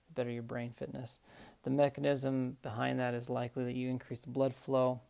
the 0.07 0.13
better 0.13 0.31
your 0.31 0.43
brain 0.43 0.71
fitness. 0.75 1.19
The 1.63 1.69
mechanism 1.69 2.57
behind 2.61 2.99
that 2.99 3.13
is 3.13 3.29
likely 3.29 3.65
that 3.65 3.75
you 3.75 3.89
increase 3.89 4.21
the 4.21 4.29
blood 4.29 4.53
flow 4.53 5.01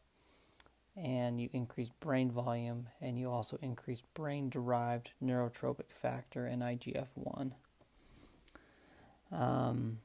and 0.96 1.39
you 1.39 1.50
increase 1.54 1.89
brain 1.89 2.30
volume 2.30 2.88
and 3.01 3.18
you 3.18 3.30
also 3.30 3.58
increase 3.62 4.01
brain 4.13 4.50
derived 4.50 5.12
neurotrophic 5.24 5.92
factor 5.92 6.46
and 6.46 6.62
IGF 6.62 7.08
1. 7.16 7.54
Um, 9.32 10.00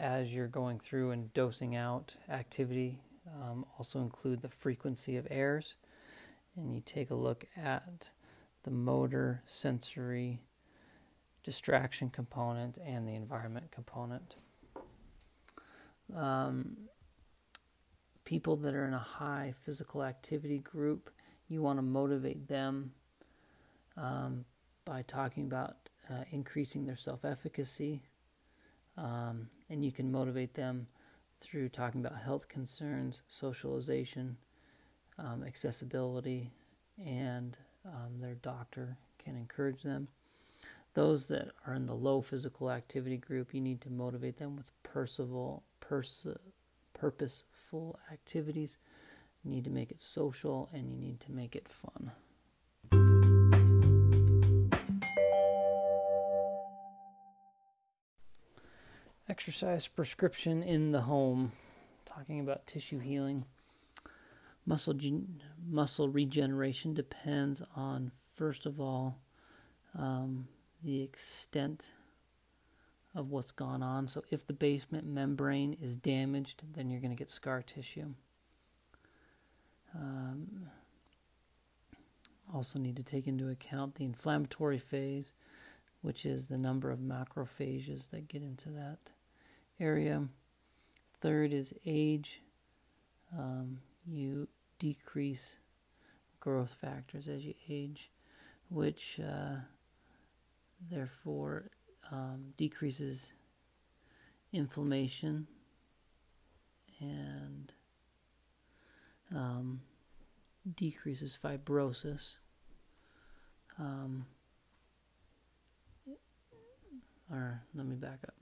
as 0.00 0.32
you're 0.32 0.46
going 0.46 0.78
through 0.78 1.10
and 1.10 1.32
dosing 1.34 1.74
out 1.74 2.14
activity, 2.30 3.00
um, 3.42 3.66
also 3.76 4.00
include 4.00 4.40
the 4.40 4.48
frequency 4.48 5.16
of 5.16 5.26
airs 5.30 5.74
and 6.56 6.74
you 6.74 6.80
take 6.84 7.10
a 7.10 7.14
look 7.14 7.46
at 7.56 8.12
the 8.64 8.70
motor, 8.70 9.42
sensory, 9.46 10.40
distraction 11.42 12.10
component, 12.10 12.78
and 12.84 13.08
the 13.08 13.14
environment 13.14 13.70
component. 13.70 14.36
Um, 16.14 16.76
people 18.24 18.56
that 18.56 18.74
are 18.74 18.86
in 18.86 18.94
a 18.94 18.98
high 18.98 19.54
physical 19.64 20.02
activity 20.02 20.58
group, 20.58 21.10
you 21.48 21.62
want 21.62 21.78
to 21.78 21.82
motivate 21.82 22.48
them 22.48 22.92
um, 23.96 24.44
by 24.84 25.02
talking 25.02 25.44
about 25.44 25.88
uh, 26.10 26.24
increasing 26.30 26.86
their 26.86 26.96
self 26.96 27.24
efficacy. 27.24 28.02
Um, 28.96 29.48
and 29.70 29.84
you 29.84 29.92
can 29.92 30.10
motivate 30.10 30.54
them 30.54 30.88
through 31.38 31.68
talking 31.68 32.04
about 32.04 32.18
health 32.18 32.48
concerns, 32.48 33.22
socialization, 33.28 34.36
um, 35.18 35.44
accessibility, 35.46 36.50
and 37.04 37.56
um, 37.84 38.20
their 38.20 38.34
doctor 38.34 38.96
can 39.18 39.36
encourage 39.36 39.82
them. 39.82 40.08
Those 40.94 41.28
that 41.28 41.48
are 41.66 41.74
in 41.74 41.86
the 41.86 41.94
low 41.94 42.22
physical 42.22 42.70
activity 42.70 43.16
group, 43.16 43.54
you 43.54 43.60
need 43.60 43.80
to 43.82 43.90
motivate 43.90 44.38
them 44.38 44.56
with 44.56 44.70
percival, 44.82 45.62
pers- 45.80 46.26
purposeful 46.94 47.98
activities. 48.12 48.78
You 49.44 49.50
need 49.50 49.64
to 49.64 49.70
make 49.70 49.90
it 49.90 50.00
social 50.00 50.68
and 50.72 50.90
you 50.90 50.96
need 50.96 51.20
to 51.20 51.32
make 51.32 51.54
it 51.54 51.68
fun. 51.68 52.12
Exercise 59.28 59.86
prescription 59.86 60.62
in 60.62 60.90
the 60.92 61.02
home. 61.02 61.52
Talking 62.06 62.40
about 62.40 62.66
tissue 62.66 62.98
healing. 62.98 63.44
Muscle 64.68 64.92
gen- 64.92 65.42
muscle 65.66 66.10
regeneration 66.10 66.92
depends 66.92 67.62
on 67.74 68.12
first 68.34 68.66
of 68.66 68.78
all 68.78 69.16
um, 69.98 70.46
the 70.84 71.00
extent 71.00 71.92
of 73.14 73.30
what's 73.30 73.50
gone 73.50 73.82
on. 73.82 74.06
So 74.06 74.24
if 74.30 74.46
the 74.46 74.52
basement 74.52 75.06
membrane 75.06 75.74
is 75.80 75.96
damaged, 75.96 76.64
then 76.74 76.90
you're 76.90 77.00
going 77.00 77.12
to 77.12 77.16
get 77.16 77.30
scar 77.30 77.62
tissue. 77.62 78.12
Um, 79.94 80.66
also 82.52 82.78
need 82.78 82.96
to 82.96 83.02
take 83.02 83.26
into 83.26 83.48
account 83.48 83.94
the 83.94 84.04
inflammatory 84.04 84.78
phase, 84.78 85.32
which 86.02 86.26
is 86.26 86.48
the 86.48 86.58
number 86.58 86.90
of 86.90 86.98
macrophages 86.98 88.10
that 88.10 88.28
get 88.28 88.42
into 88.42 88.68
that 88.68 88.98
area. 89.80 90.24
Third 91.22 91.54
is 91.54 91.72
age. 91.86 92.42
Um, 93.36 93.78
you 94.06 94.46
decrease 94.78 95.58
growth 96.40 96.76
factors 96.80 97.28
as 97.28 97.44
you 97.44 97.54
age, 97.68 98.10
which 98.70 99.20
uh, 99.20 99.56
therefore 100.90 101.70
um, 102.10 102.54
decreases 102.56 103.34
inflammation 104.52 105.46
and 107.00 107.72
um, 109.34 109.80
decreases 110.76 111.38
fibrosis. 111.42 112.36
Um, 113.78 114.26
or 117.30 117.62
let 117.74 117.86
me 117.86 117.94
back 117.94 118.18
up. 118.26 118.34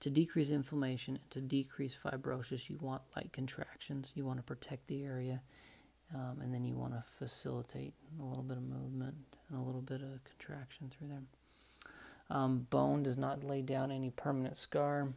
To 0.00 0.10
decrease 0.10 0.50
inflammation 0.50 1.16
and 1.16 1.30
to 1.30 1.40
decrease 1.40 1.96
fibrosis, 1.96 2.68
you 2.68 2.78
want 2.80 3.02
light 3.16 3.32
contractions. 3.32 4.12
You 4.14 4.24
want 4.24 4.38
to 4.38 4.42
protect 4.42 4.88
the 4.88 5.04
area 5.04 5.42
um, 6.14 6.40
and 6.42 6.52
then 6.52 6.64
you 6.64 6.76
want 6.76 6.92
to 6.92 7.02
facilitate 7.18 7.94
a 8.20 8.24
little 8.24 8.42
bit 8.42 8.56
of 8.56 8.64
movement 8.64 9.14
and 9.48 9.58
a 9.58 9.62
little 9.62 9.80
bit 9.80 10.02
of 10.02 10.24
contraction 10.24 10.88
through 10.90 11.08
there. 11.08 11.22
Um, 12.30 12.66
bone 12.70 13.02
does 13.02 13.16
not 13.16 13.44
lay 13.44 13.62
down 13.62 13.90
any 13.90 14.10
permanent 14.10 14.56
scar. 14.56 15.12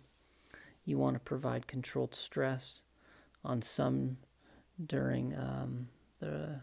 You 0.85 0.97
want 0.97 1.15
to 1.15 1.19
provide 1.19 1.67
controlled 1.67 2.13
stress 2.13 2.81
on 3.43 3.61
some 3.61 4.17
during 4.85 5.35
um, 5.35 5.87
the 6.19 6.61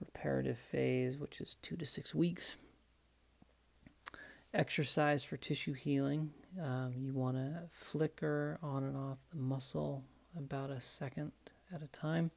reparative 0.00 0.58
phase, 0.58 1.16
which 1.16 1.40
is 1.40 1.56
two 1.62 1.76
to 1.76 1.84
six 1.84 2.14
weeks. 2.14 2.56
Exercise 4.54 5.22
for 5.24 5.36
tissue 5.36 5.74
healing. 5.74 6.30
Um, 6.62 6.94
you 6.96 7.12
want 7.12 7.36
to 7.36 7.62
flicker 7.70 8.58
on 8.62 8.82
and 8.84 8.96
off 8.96 9.18
the 9.30 9.36
muscle 9.36 10.04
about 10.36 10.70
a 10.70 10.80
second 10.80 11.32
at 11.74 11.82
a 11.82 11.88
time. 11.88 12.30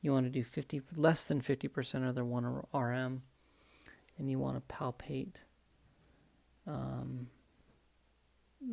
You 0.00 0.12
want 0.12 0.26
to 0.26 0.30
do 0.30 0.44
50 0.44 0.82
less 0.96 1.26
than 1.26 1.40
50% 1.40 2.08
of 2.08 2.14
their 2.14 2.24
1 2.24 2.64
RM 2.72 3.22
and 4.18 4.30
you 4.30 4.38
want 4.38 4.56
to 4.56 4.74
palpate 4.74 5.42
um, 6.66 7.28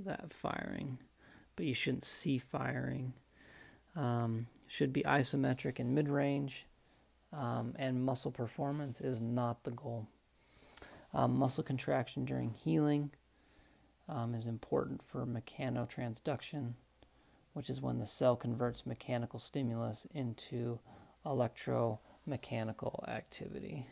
that 0.06 0.32
firing, 0.32 1.00
but 1.56 1.66
you 1.66 1.74
shouldn't 1.74 2.06
see 2.06 2.38
firing. 2.38 3.14
Um, 3.96 4.48
should 4.68 4.92
be 4.92 5.04
isometric 5.04 5.80
in 5.80 5.94
mid 5.94 6.10
range, 6.10 6.66
um, 7.32 7.76
and 7.78 8.04
muscle 8.04 8.32
performance 8.32 9.02
is 9.02 9.22
not 9.22 9.64
the 9.64 9.72
goal. 9.72 10.08
Um, 11.14 11.38
muscle 11.38 11.64
contraction 11.64 12.26
during 12.26 12.52
healing 12.52 13.12
um, 14.10 14.34
is 14.34 14.48
important 14.48 15.04
for 15.04 15.28
mechanotransduction 15.28 16.74
which 17.54 17.70
is 17.70 17.82
when 17.82 18.00
the 18.00 18.08
cell 18.08 18.36
converts 18.36 18.86
mechanical 18.86 19.40
stimulus 19.40 20.06
into 20.14 20.80
electromechanical 21.26 23.08
activity. 23.08 23.88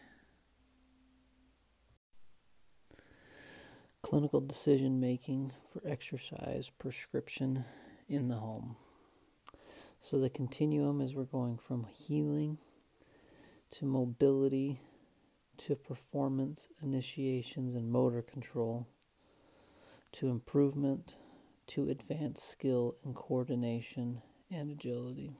Clinical 4.02 4.42
decision 4.42 5.00
making 5.00 5.52
for 5.72 5.82
exercise 5.88 6.72
prescription 6.78 7.66
in 8.10 8.28
the 8.28 8.36
home. 8.36 8.76
So, 10.00 10.20
the 10.20 10.30
continuum 10.30 11.00
is 11.00 11.14
we're 11.14 11.24
going 11.24 11.60
from 11.60 11.86
healing 11.86 12.58
to 13.72 13.86
mobility 13.86 14.82
to 15.60 15.76
performance 15.76 16.68
initiations 16.82 17.76
and 17.76 17.92
motor 17.92 18.24
control 18.24 18.88
to 20.14 20.30
improvement 20.30 21.16
to 21.68 21.90
advance 21.90 22.42
skill 22.42 22.96
and 23.04 23.16
coordination 23.16 24.22
and 24.50 24.72
agility. 24.72 25.32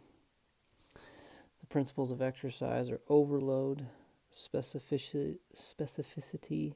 The 0.94 1.68
principles 1.68 2.12
of 2.12 2.22
exercise 2.22 2.90
are 2.90 3.02
overload, 3.10 3.88
specificity, 4.34 5.38
specificity 5.56 6.76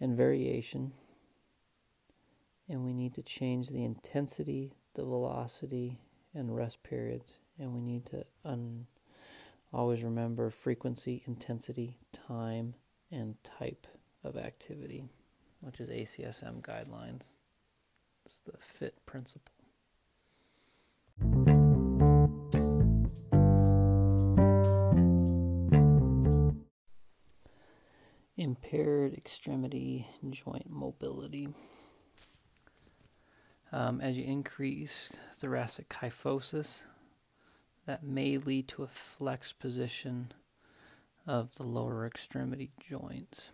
and 0.00 0.16
variation. 0.16 0.92
And 2.68 2.84
we 2.84 2.92
need 2.92 3.14
to 3.14 3.22
change 3.22 3.68
the 3.68 3.84
intensity, 3.84 4.72
the 4.94 5.04
velocity, 5.04 5.98
and 6.34 6.54
rest 6.54 6.82
periods. 6.82 7.38
And 7.58 7.74
we 7.74 7.80
need 7.80 8.06
to 8.06 8.24
un- 8.44 8.86
always 9.72 10.02
remember 10.02 10.50
frequency, 10.50 11.22
intensity, 11.26 11.98
time, 12.12 12.74
and 13.10 13.36
type 13.44 13.86
of 14.22 14.36
activity, 14.36 15.04
which 15.62 15.80
is 15.80 15.90
ACSM 15.90 16.62
guidelines. 16.62 17.24
It's 18.30 18.38
the 18.38 18.52
fit 18.60 18.94
principle. 19.06 19.52
Impaired 28.36 29.14
extremity 29.14 30.06
joint 30.30 30.70
mobility. 30.70 31.48
Um, 33.72 34.00
as 34.00 34.16
you 34.16 34.22
increase 34.22 35.10
thoracic 35.34 35.88
kyphosis, 35.88 36.84
that 37.86 38.04
may 38.04 38.38
lead 38.38 38.68
to 38.68 38.84
a 38.84 38.86
flex 38.86 39.52
position 39.52 40.30
of 41.26 41.56
the 41.56 41.64
lower 41.64 42.06
extremity 42.06 42.70
joints. 42.78 43.50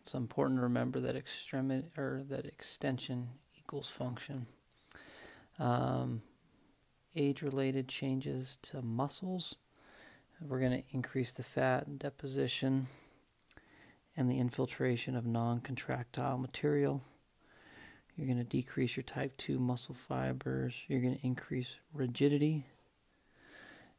It's 0.00 0.14
important 0.14 0.58
to 0.58 0.62
remember 0.62 1.00
that 1.00 1.16
extremity 1.16 1.88
or 1.98 2.22
that 2.28 2.46
extension 2.46 3.30
equals 3.64 3.88
function. 3.88 4.46
Um, 5.58 6.22
age-related 7.16 7.88
changes 7.88 8.58
to 8.62 8.82
muscles. 8.82 9.56
We're 10.40 10.60
going 10.60 10.82
to 10.82 10.84
increase 10.90 11.32
the 11.32 11.42
fat 11.42 11.98
deposition 11.98 12.88
and 14.16 14.30
the 14.30 14.38
infiltration 14.38 15.16
of 15.16 15.24
non-contractile 15.24 16.36
material. 16.38 17.02
You're 18.16 18.26
going 18.26 18.38
to 18.38 18.44
decrease 18.44 18.96
your 18.96 19.04
type 19.04 19.36
2 19.38 19.58
muscle 19.58 19.94
fibers. 19.94 20.74
You're 20.86 21.00
going 21.00 21.16
to 21.16 21.26
increase 21.26 21.76
rigidity 21.94 22.66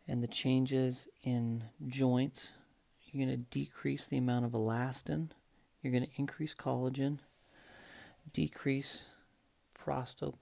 and 0.07 0.21
the 0.21 0.27
changes 0.27 1.07
in 1.23 1.63
joints. 1.87 2.53
You're 3.05 3.25
going 3.25 3.35
to 3.35 3.43
decrease 3.49 4.07
the 4.07 4.17
amount 4.17 4.45
of 4.45 4.51
elastin. 4.51 5.29
You're 5.81 5.91
going 5.91 6.05
to 6.05 6.15
increase 6.17 6.53
collagen, 6.53 7.19
decrease 8.31 9.05
prosto, 9.85 10.33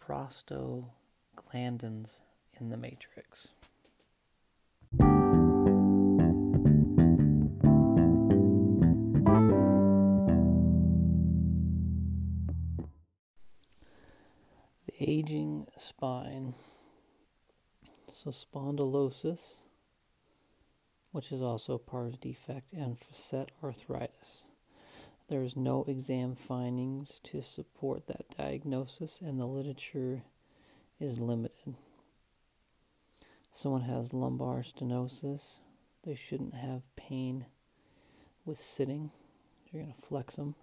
prostaglandins 0.00 2.20
in 2.60 2.68
the 2.68 2.76
matrix. 2.76 3.48
The 14.86 14.92
aging 15.00 15.66
spine. 15.76 16.54
So, 18.08 18.30
spondylosis, 18.30 19.62
which 21.10 21.32
is 21.32 21.42
also 21.42 21.78
pars 21.78 22.16
defect, 22.16 22.72
and 22.72 22.96
facet 22.96 23.50
arthritis. 23.62 24.44
There 25.28 25.42
is 25.42 25.56
no 25.56 25.84
exam 25.88 26.34
findings 26.34 27.20
to 27.24 27.40
support 27.40 28.06
that 28.08 28.36
diagnosis, 28.36 29.20
and 29.20 29.40
the 29.40 29.46
literature 29.46 30.22
is 31.00 31.18
limited. 31.18 31.76
Someone 33.52 33.82
has 33.82 34.12
lumbar 34.12 34.62
stenosis, 34.62 35.60
they 36.04 36.14
shouldn't 36.14 36.54
have 36.54 36.94
pain 36.96 37.46
with 38.44 38.58
sitting. 38.58 39.10
You're 39.72 39.84
going 39.84 39.94
to 39.94 40.00
flex 40.00 40.36
them. 40.36 40.56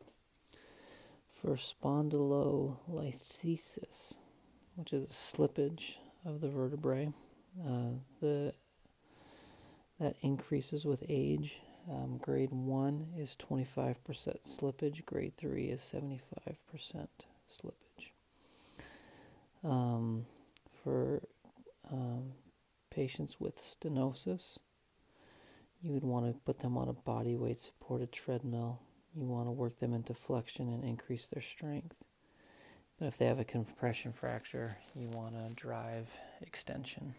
For 1.33 1.55
spondylolisthesis, 1.55 4.17
which 4.75 4.93
is 4.93 5.05
a 5.05 5.07
slippage 5.07 5.95
of 6.23 6.41
the 6.41 6.49
vertebrae, 6.49 7.11
uh, 7.65 7.93
the 8.21 8.53
that 9.99 10.15
increases 10.21 10.85
with 10.85 11.03
age. 11.09 11.59
Um, 11.89 12.17
grade 12.21 12.51
one 12.51 13.07
is 13.17 13.35
25% 13.35 13.95
slippage. 14.05 15.05
Grade 15.05 15.33
three 15.37 15.65
is 15.65 15.81
75% 15.81 17.07
slippage. 17.49 18.11
Um, 19.63 20.25
for 20.83 21.21
um, 21.91 22.33
patients 22.89 23.39
with 23.39 23.57
stenosis, 23.57 24.57
you 25.81 25.93
would 25.93 26.03
want 26.03 26.27
to 26.27 26.39
put 26.45 26.59
them 26.59 26.77
on 26.77 26.87
a 26.87 26.93
body 26.93 27.35
weight 27.35 27.59
supported 27.59 28.11
treadmill. 28.11 28.79
You 29.15 29.25
want 29.25 29.47
to 29.47 29.51
work 29.51 29.79
them 29.79 29.93
into 29.93 30.13
flexion 30.13 30.69
and 30.69 30.83
increase 30.83 31.27
their 31.27 31.41
strength. 31.41 31.95
But 32.99 33.07
if 33.07 33.17
they 33.17 33.25
have 33.25 33.39
a 33.39 33.43
compression 33.43 34.13
fracture, 34.13 34.77
you 34.95 35.09
want 35.09 35.33
to 35.35 35.53
drive 35.55 36.11
extension. 36.41 37.15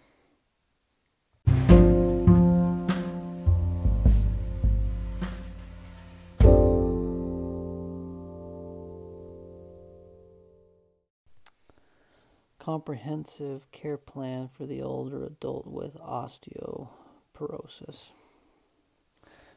Comprehensive 12.62 13.68
care 13.72 13.96
plan 13.96 14.46
for 14.46 14.66
the 14.66 14.80
older 14.80 15.26
adult 15.26 15.66
with 15.66 15.98
osteoporosis. 15.98 18.10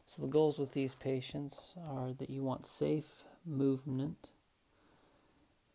So, 0.04 0.22
the 0.22 0.26
goals 0.26 0.58
with 0.58 0.72
these 0.72 0.94
patients 0.94 1.74
are 1.88 2.12
that 2.14 2.30
you 2.30 2.42
want 2.42 2.66
safe 2.66 3.22
movement, 3.44 4.32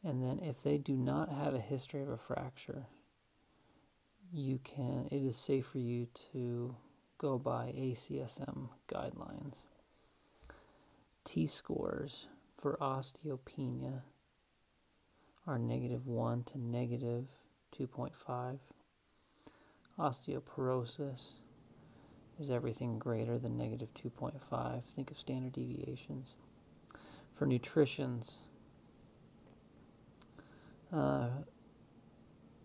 and 0.03 0.21
then 0.21 0.39
if 0.39 0.61
they 0.61 0.77
do 0.77 0.97
not 0.97 1.29
have 1.29 1.53
a 1.53 1.61
history 1.61 2.01
of 2.01 2.09
a 2.09 2.17
fracture, 2.17 2.87
you 4.33 4.59
can, 4.61 5.07
it 5.09 5.23
is 5.23 5.37
safe 5.37 5.67
for 5.67 5.79
you 5.79 6.07
to 6.33 6.75
go 7.17 7.37
by 7.37 7.73
ACSM 7.77 8.67
guidelines. 8.89 9.61
T 11.23 11.47
scores 11.47 12.27
for 12.53 12.75
osteopenia 12.81 14.01
are 15.47 15.57
negative 15.57 16.05
1 16.05 16.43
to 16.43 16.57
negative 16.59 17.25
2.5. 17.77 18.59
Osteoporosis 19.99 21.33
is 22.39 22.49
everything 22.49 22.97
greater 22.97 23.37
than 23.37 23.57
negative 23.57 23.93
2.5. 23.93 24.83
Think 24.83 25.11
of 25.11 25.17
standard 25.17 25.53
deviations. 25.53 26.35
For 27.33 27.45
nutritions, 27.45 28.41
uh, 30.93 31.29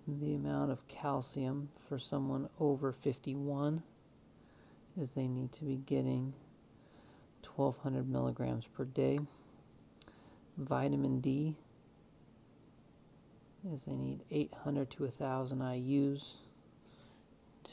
the 0.07 0.35
amount 0.35 0.71
of 0.71 0.87
calcium 0.89 1.71
for 1.77 1.99
someone 1.99 2.49
over 2.61 2.93
51 2.93 3.83
is 4.97 5.12
they 5.12 5.29
need 5.29 5.53
to 5.53 5.65
be 5.65 5.77
getting 5.77 6.35
1200 7.55 8.09
milligrams 8.09 8.67
per 8.67 8.85
day. 8.85 9.19
Vitamin 10.57 11.21
D 11.21 11.57
is 13.72 13.85
they 13.85 13.96
need 13.96 14.22
800 14.31 14.90
to 14.90 15.02
1,000 15.05 15.59
IUs 15.59 16.35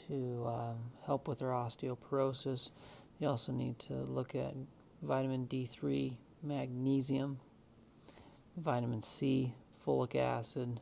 to 0.08 0.46
um, 0.46 0.76
help 1.06 1.28
with 1.28 1.38
their 1.38 1.48
osteoporosis. 1.48 2.70
They 3.20 3.26
also 3.26 3.52
need 3.52 3.78
to 3.80 3.94
look 3.94 4.34
at 4.34 4.54
vitamin 5.02 5.46
D3, 5.46 6.16
magnesium, 6.42 7.38
vitamin 8.56 9.02
C, 9.02 9.54
folic 9.86 10.16
acid, 10.16 10.80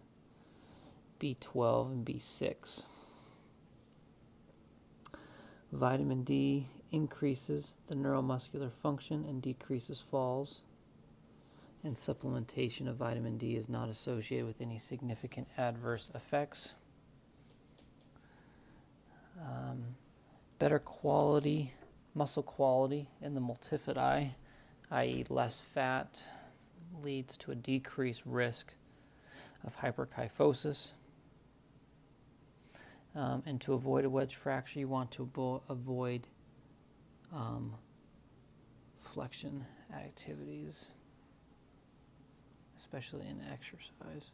B12, 1.21 1.93
and 1.93 2.07
B6. 2.07 2.87
Vitamin 5.71 6.23
D 6.23 6.69
increases 6.91 7.79
the 7.87 7.95
neuromuscular 7.95 8.71
function 8.71 9.25
and 9.25 9.41
decreases 9.41 10.01
falls 10.01 10.61
and 11.85 11.97
supplementation 11.97 12.89
of 12.89 12.97
vitamin 12.97 13.39
D 13.39 13.57
is 13.57 13.69
not 13.69 13.89
associated 13.89 14.47
with 14.47 14.61
any 14.61 14.79
significant 14.79 15.49
adverse 15.59 16.11
effects. 16.15 16.75
Um, 19.41 19.97
better 20.59 20.79
quality, 20.79 21.73
muscle 22.15 22.45
quality 22.45 23.09
in 23.21 23.35
the 23.35 23.41
multifidi, 23.41 24.31
i.e., 24.91 25.25
less 25.29 25.61
fat, 25.61 26.23
leads 27.03 27.37
to 27.39 27.51
a 27.51 27.55
decreased 27.57 28.23
risk 28.25 28.75
of 29.65 29.79
hyperkyphosis. 29.81 30.93
Um, 33.15 33.43
and 33.45 33.61
to 33.63 33.75
avoid 33.75 34.05
a 34.05 34.11
wedge 34.11 34.37
fracture, 34.37 34.79
you 34.79 34.89
want 34.89 35.11
to 35.13 35.61
avoid 35.69 36.29
um, 37.33 37.75
flexion 38.97 39.67
activities 39.93 40.93
especially 42.83 43.25
in 43.29 43.41
exercise. 43.49 44.33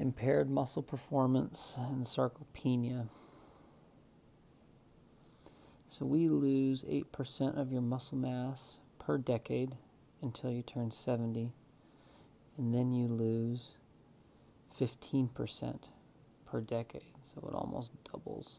Impaired 0.00 0.50
muscle 0.50 0.82
performance 0.82 1.76
and 1.78 2.04
sarcopenia. 2.04 3.08
So 5.86 6.04
we 6.04 6.28
lose 6.28 6.82
8% 6.82 7.56
of 7.56 7.70
your 7.70 7.82
muscle 7.82 8.18
mass 8.18 8.80
per 8.98 9.16
decade 9.16 9.76
until 10.22 10.50
you 10.50 10.62
turn 10.62 10.90
70. 10.90 11.52
and 12.56 12.72
then 12.72 12.92
you 12.92 13.06
lose 13.06 13.74
15% 14.78 15.88
per 16.44 16.60
decade, 16.60 17.14
so 17.22 17.46
it 17.48 17.54
almost 17.54 17.92
doubles. 18.04 18.58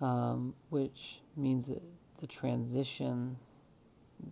Um, 0.00 0.54
which 0.70 1.20
means 1.36 1.68
that 1.68 1.82
the 2.18 2.26
transition 2.26 3.36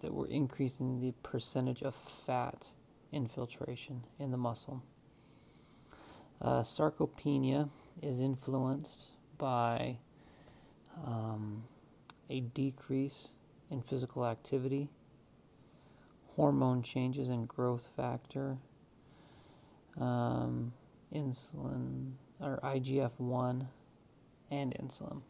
that 0.01 0.13
we're 0.13 0.27
increasing 0.27 1.01
the 1.01 1.13
percentage 1.23 1.83
of 1.83 1.95
fat 1.95 2.71
infiltration 3.13 4.05
in 4.19 4.31
the 4.31 4.37
muscle. 4.37 4.83
Uh, 6.41 6.63
sarcopenia 6.63 7.69
is 8.03 8.21
influenced 8.21 9.09
by 9.39 9.99
um, 11.05 11.65
a 12.31 12.41
decrease 12.41 13.31
in 13.71 13.83
physical 13.83 14.27
activity, 14.27 14.89
hormone 16.37 16.83
changes 16.83 17.29
and 17.29 17.49
growth 17.49 17.89
factor, 17.97 18.59
um, 20.01 20.73
insulin 21.15 22.13
or 22.41 22.61
IGF 22.63 23.19
1 23.19 23.69
and 24.51 24.75
insulin. 24.81 25.23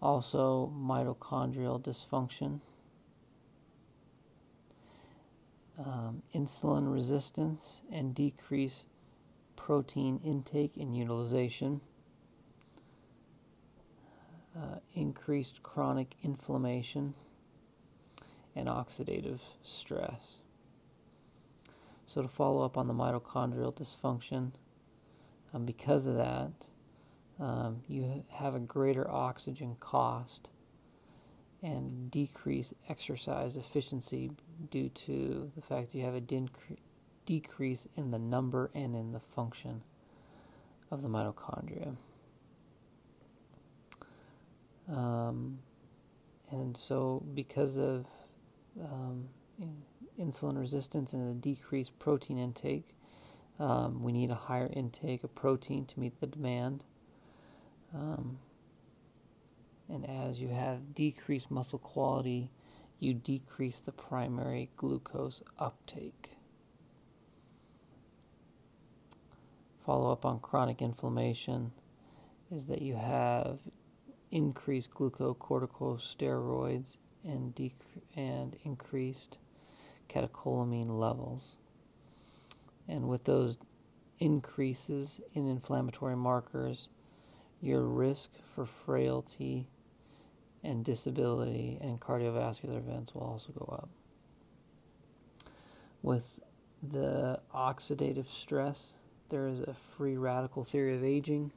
Also, 0.00 0.72
mitochondrial 0.78 1.82
dysfunction, 1.82 2.60
um, 5.78 6.22
insulin 6.34 6.92
resistance, 6.92 7.82
and 7.90 8.14
decreased 8.14 8.84
protein 9.56 10.20
intake 10.24 10.76
and 10.76 10.96
utilization, 10.96 11.80
uh, 14.56 14.78
increased 14.94 15.62
chronic 15.62 16.14
inflammation, 16.22 17.14
and 18.54 18.68
oxidative 18.68 19.40
stress. 19.62 20.38
So, 22.06 22.22
to 22.22 22.28
follow 22.28 22.64
up 22.64 22.78
on 22.78 22.86
the 22.86 22.94
mitochondrial 22.94 23.74
dysfunction, 23.74 24.52
um, 25.52 25.66
because 25.66 26.06
of 26.06 26.16
that, 26.16 26.68
um, 27.38 27.82
you 27.88 28.24
have 28.30 28.54
a 28.54 28.60
greater 28.60 29.10
oxygen 29.10 29.76
cost 29.78 30.48
and 31.62 32.10
decrease 32.10 32.72
exercise 32.88 33.56
efficiency 33.56 34.30
due 34.70 34.88
to 34.88 35.50
the 35.54 35.62
fact 35.62 35.92
that 35.92 35.98
you 35.98 36.04
have 36.04 36.14
a 36.14 36.22
decrease 37.26 37.88
in 37.96 38.10
the 38.10 38.18
number 38.18 38.70
and 38.74 38.94
in 38.94 39.12
the 39.12 39.20
function 39.20 39.82
of 40.90 41.02
the 41.02 41.08
mitochondria. 41.08 41.96
Um, 44.88 45.58
and 46.50 46.76
so, 46.76 47.24
because 47.34 47.76
of 47.76 48.06
um, 48.80 49.28
insulin 50.18 50.58
resistance 50.58 51.12
and 51.12 51.28
the 51.30 51.54
decreased 51.54 51.98
protein 51.98 52.38
intake, 52.38 52.88
um, 53.58 54.02
we 54.02 54.12
need 54.12 54.30
a 54.30 54.34
higher 54.34 54.70
intake 54.72 55.24
of 55.24 55.34
protein 55.34 55.86
to 55.86 56.00
meet 56.00 56.20
the 56.20 56.26
demand. 56.26 56.84
Um, 57.94 58.38
and 59.88 60.08
as 60.08 60.40
you 60.40 60.48
have 60.48 60.94
decreased 60.94 61.50
muscle 61.50 61.78
quality, 61.78 62.50
you 62.98 63.14
decrease 63.14 63.80
the 63.80 63.92
primary 63.92 64.70
glucose 64.76 65.42
uptake. 65.58 66.30
Follow 69.84 70.10
up 70.10 70.24
on 70.24 70.40
chronic 70.40 70.82
inflammation 70.82 71.72
is 72.50 72.66
that 72.66 72.82
you 72.82 72.96
have 72.96 73.60
increased 74.30 74.92
glucocorticosteroids 74.92 76.98
and, 77.24 77.54
dec- 77.54 77.72
and 78.14 78.56
increased 78.64 79.38
catecholamine 80.08 80.88
levels. 80.88 81.56
And 82.88 83.08
with 83.08 83.24
those 83.24 83.58
increases 84.18 85.20
in 85.34 85.48
inflammatory 85.48 86.16
markers, 86.16 86.88
your 87.60 87.82
risk 87.82 88.30
for 88.54 88.64
frailty 88.64 89.68
and 90.62 90.84
disability 90.84 91.78
and 91.80 92.00
cardiovascular 92.00 92.78
events 92.78 93.14
will 93.14 93.22
also 93.22 93.52
go 93.52 93.66
up. 93.72 93.88
With 96.02 96.40
the 96.82 97.40
oxidative 97.54 98.28
stress, 98.28 98.94
there 99.28 99.48
is 99.48 99.60
a 99.60 99.74
free 99.74 100.16
radical 100.16 100.64
theory 100.64 100.94
of 100.94 101.04
aging, 101.04 101.52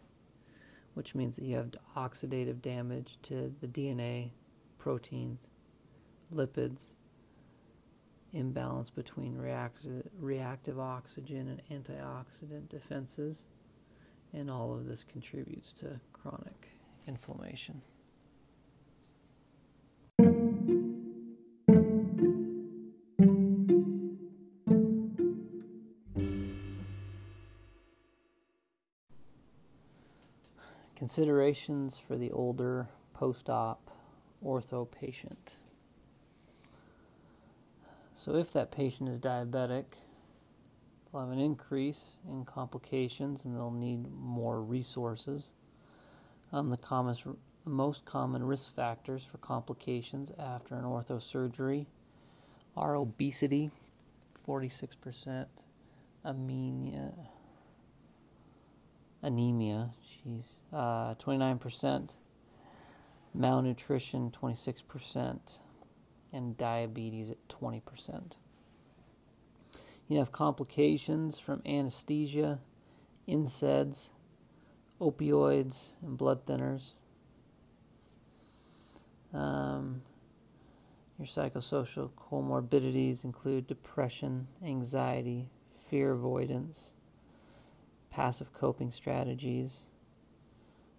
which 1.00 1.16
means 1.16 1.38
that 1.38 1.46
you 1.46 1.56
have 1.56 1.72
oxidative 1.96 2.62
damage 2.62 3.18
to 3.22 3.56
the 3.62 3.68
DNA, 3.70 4.32
proteins, 4.78 5.50
lipids, 6.36 6.98
imbalance 8.34 8.90
between 8.90 9.38
reactive 10.20 10.78
oxygen 10.78 11.58
and 11.70 11.86
antioxidant 11.86 12.68
defenses 12.68 13.44
and 14.34 14.52
all 14.52 14.74
of 14.74 14.88
this 14.88 15.06
contributes 15.06 15.72
to 15.72 16.02
chronic 16.12 16.78
inflammation. 17.08 17.82
Considerations 31.10 31.98
for 31.98 32.18
the 32.18 32.30
older 32.30 32.88
post 33.16 33.50
op 33.50 33.90
ortho 34.46 34.86
patient. 34.90 35.56
So, 38.14 38.36
if 38.36 38.54
that 38.54 38.70
patient 38.70 39.10
is 39.10 39.18
diabetic, 39.18 39.86
They'll 41.12 41.22
have 41.22 41.32
an 41.32 41.40
increase 41.40 42.18
in 42.30 42.46
complications 42.46 43.44
and 43.44 43.56
they'll 43.56 43.72
need 43.72 44.06
more 44.14 44.62
resources. 44.62 45.52
Um, 46.52 46.70
the, 46.70 46.78
the 46.78 47.36
most 47.66 48.06
common 48.06 48.44
risk 48.44 48.74
factors 48.76 49.24
for 49.24 49.38
complications 49.40 50.32
after 50.38 50.76
an 50.76 50.84
ortho 50.84 51.22
surgery 51.22 51.88
are 52.78 52.96
obesity, 52.96 53.72
46%, 54.48 55.48
anemia, 56.24 57.14
anemia, 59.22 59.92
she's 60.04 60.60
uh, 60.74 61.16
29%, 61.16 62.18
malnutrition, 63.34 64.32
26%, 64.32 65.60
and 66.32 66.58
diabetes 66.58 67.30
at 67.30 67.48
20%. 67.48 68.34
You 70.08 70.18
have 70.18 70.32
complications 70.32 71.38
from 71.38 71.62
anesthesia, 71.66 72.60
NSAIDs, 73.28 74.10
opioids, 75.00 75.90
and 76.02 76.18
blood 76.18 76.46
thinners. 76.46 76.94
Um, 79.34 80.02
your 81.20 81.28
psychosocial 81.28 82.10
comorbidities 82.12 83.24
include 83.24 83.68
depression, 83.68 84.48
anxiety, 84.64 85.50
fear 85.90 86.12
avoidance, 86.12 86.94
passive 88.20 88.52
coping 88.52 88.92
strategies, 88.92 89.86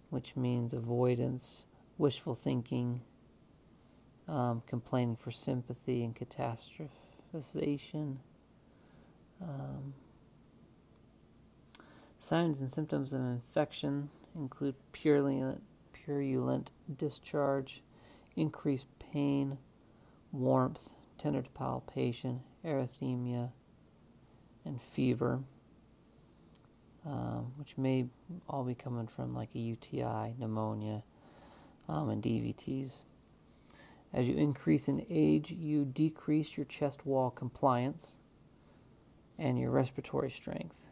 which 0.09 0.35
means 0.35 0.73
avoidance, 0.73 1.67
wishful 1.99 2.33
thinking, 2.33 2.99
um, 4.27 4.63
complaining 4.65 5.15
for 5.15 5.29
sympathy, 5.29 6.03
and 6.03 6.15
catastrophization. 6.15 8.15
Um, 9.39 9.93
signs 12.17 12.59
and 12.59 12.67
symptoms 12.67 13.13
of 13.13 13.21
infection 13.21 14.09
include 14.33 14.73
purulent, 14.91 15.61
purulent 15.93 16.71
discharge, 16.97 17.83
increased 18.35 18.87
pain, 19.13 19.59
warmth, 20.31 20.93
tender 21.19 21.43
palpation, 21.53 22.41
erythema, 22.65 23.51
and 24.65 24.81
fever, 24.81 25.41
um, 27.05 27.53
which 27.57 27.77
may 27.77 28.07
all 28.47 28.63
be 28.63 28.75
coming 28.75 29.07
from 29.07 29.33
like 29.33 29.49
a 29.55 29.59
UTI, 29.59 30.35
pneumonia, 30.37 31.03
um, 31.89 32.09
and 32.09 32.21
DVTs. 32.21 33.01
As 34.13 34.27
you 34.27 34.35
increase 34.35 34.87
in 34.87 35.05
age, 35.09 35.51
you 35.51 35.85
decrease 35.85 36.57
your 36.57 36.65
chest 36.65 37.05
wall 37.05 37.29
compliance 37.29 38.17
and 39.37 39.57
your 39.57 39.71
respiratory 39.71 40.29
strength. 40.29 40.85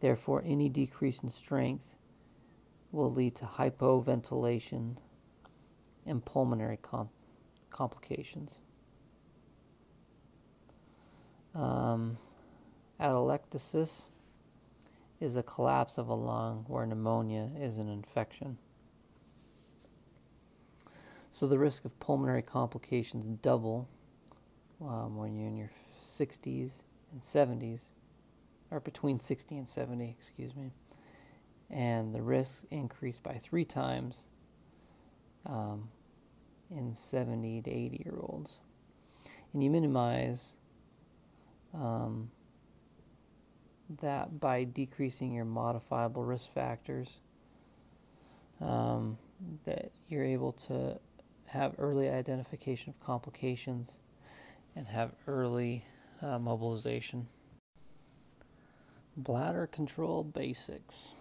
Therefore, 0.00 0.42
any 0.46 0.68
decrease 0.68 1.22
in 1.22 1.30
strength 1.30 1.94
will 2.92 3.12
lead 3.12 3.34
to 3.36 3.44
hypoventilation 3.44 4.96
and 6.06 6.24
pulmonary 6.24 6.78
com- 6.80 7.10
complications. 7.70 8.60
Um, 11.54 12.18
atelectasis 13.00 14.06
is 15.20 15.36
a 15.36 15.42
collapse 15.42 15.98
of 15.98 16.08
a 16.08 16.14
lung 16.14 16.64
where 16.68 16.86
pneumonia 16.86 17.50
is 17.58 17.78
an 17.78 17.88
infection. 17.88 18.58
So 21.30 21.46
the 21.46 21.58
risk 21.58 21.84
of 21.84 21.98
pulmonary 22.00 22.42
complications 22.42 23.24
double 23.42 23.88
um, 24.80 25.16
when 25.16 25.34
you're 25.34 25.48
in 25.48 25.56
your 25.56 25.70
60s 26.00 26.82
and 27.12 27.20
70s, 27.20 27.90
or 28.70 28.80
between 28.80 29.18
60 29.20 29.56
and 29.56 29.68
70, 29.68 30.16
excuse 30.18 30.54
me, 30.54 30.70
and 31.70 32.14
the 32.14 32.22
risk 32.22 32.64
increased 32.70 33.22
by 33.22 33.34
three 33.34 33.64
times 33.64 34.26
um, 35.46 35.88
in 36.70 36.94
70 36.94 37.62
to 37.62 37.70
80 37.70 38.02
year 38.04 38.18
olds. 38.20 38.60
And 39.52 39.62
you 39.62 39.70
minimize 39.70 40.56
um, 41.74 42.30
that 44.00 44.40
by 44.40 44.64
decreasing 44.64 45.32
your 45.32 45.44
modifiable 45.44 46.24
risk 46.24 46.52
factors, 46.52 47.20
um, 48.60 49.18
that 49.64 49.90
you're 50.08 50.24
able 50.24 50.52
to 50.52 50.98
have 51.46 51.74
early 51.78 52.08
identification 52.08 52.90
of 52.90 53.00
complications 53.00 54.00
and 54.76 54.88
have 54.88 55.12
early 55.26 55.84
uh, 56.20 56.38
mobilization. 56.38 57.28
Bladder 59.16 59.66
control 59.66 60.22
basics. 60.22 61.12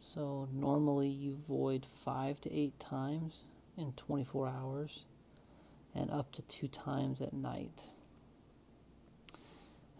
So, 0.00 0.48
normally 0.52 1.08
you 1.08 1.36
void 1.48 1.86
five 1.86 2.40
to 2.42 2.54
eight 2.54 2.78
times 2.78 3.44
in 3.76 3.92
24 3.92 4.48
hours 4.48 5.04
and 5.94 6.10
up 6.10 6.30
to 6.32 6.42
two 6.42 6.68
times 6.68 7.20
at 7.20 7.32
night. 7.32 7.88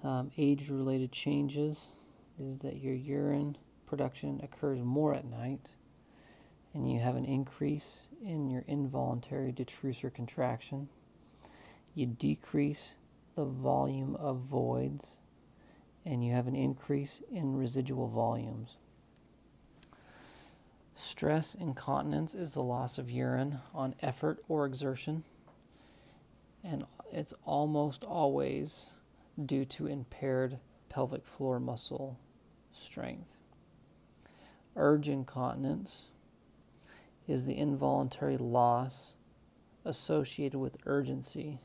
Um, 0.05 0.31
age 0.39 0.69
related 0.69 1.11
changes 1.11 1.97
is 2.39 2.59
that 2.59 2.77
your 2.77 2.95
urine 2.95 3.57
production 3.87 4.41
occurs 4.43 4.79
more 4.81 5.15
at 5.15 5.25
night 5.25 5.75
and 6.73 6.91
you 6.91 7.01
have 7.01 7.17
an 7.17 7.25
increase 7.25 8.09
in 8.23 8.49
your 8.49 8.65
involuntary 8.69 9.53
detrusor 9.53 10.13
contraction. 10.13 10.89
You 11.95 12.07
decrease 12.07 12.97
the 13.35 13.45
volume 13.45 14.15
of 14.17 14.39
voids 14.39 15.19
and 16.05 16.25
you 16.25 16.33
have 16.33 16.47
an 16.47 16.55
increase 16.55 17.23
in 17.31 17.57
residual 17.57 18.09
volumes. 18.09 18.77
Stress 20.95 21.55
incontinence 21.55 22.35
is 22.35 22.55
the 22.55 22.63
loss 22.63 22.99
of 22.99 23.11
urine 23.11 23.59
on 23.75 23.95
effort 24.03 24.43
or 24.49 24.67
exertion, 24.67 25.23
and 26.65 26.85
it's 27.13 27.35
almost 27.45 28.03
always 28.03 28.95
due 29.45 29.65
to 29.65 29.87
impaired 29.87 30.59
pelvic 30.89 31.27
floor 31.27 31.61
muscle 31.61 32.19
strength. 32.73 33.37
Urge 34.77 35.09
incontinence 35.09 36.13
is 37.27 37.45
the 37.45 37.59
involuntary 37.59 38.37
loss 38.37 39.15
associated 39.85 40.59
with 40.59 40.77
urgency 40.87 41.61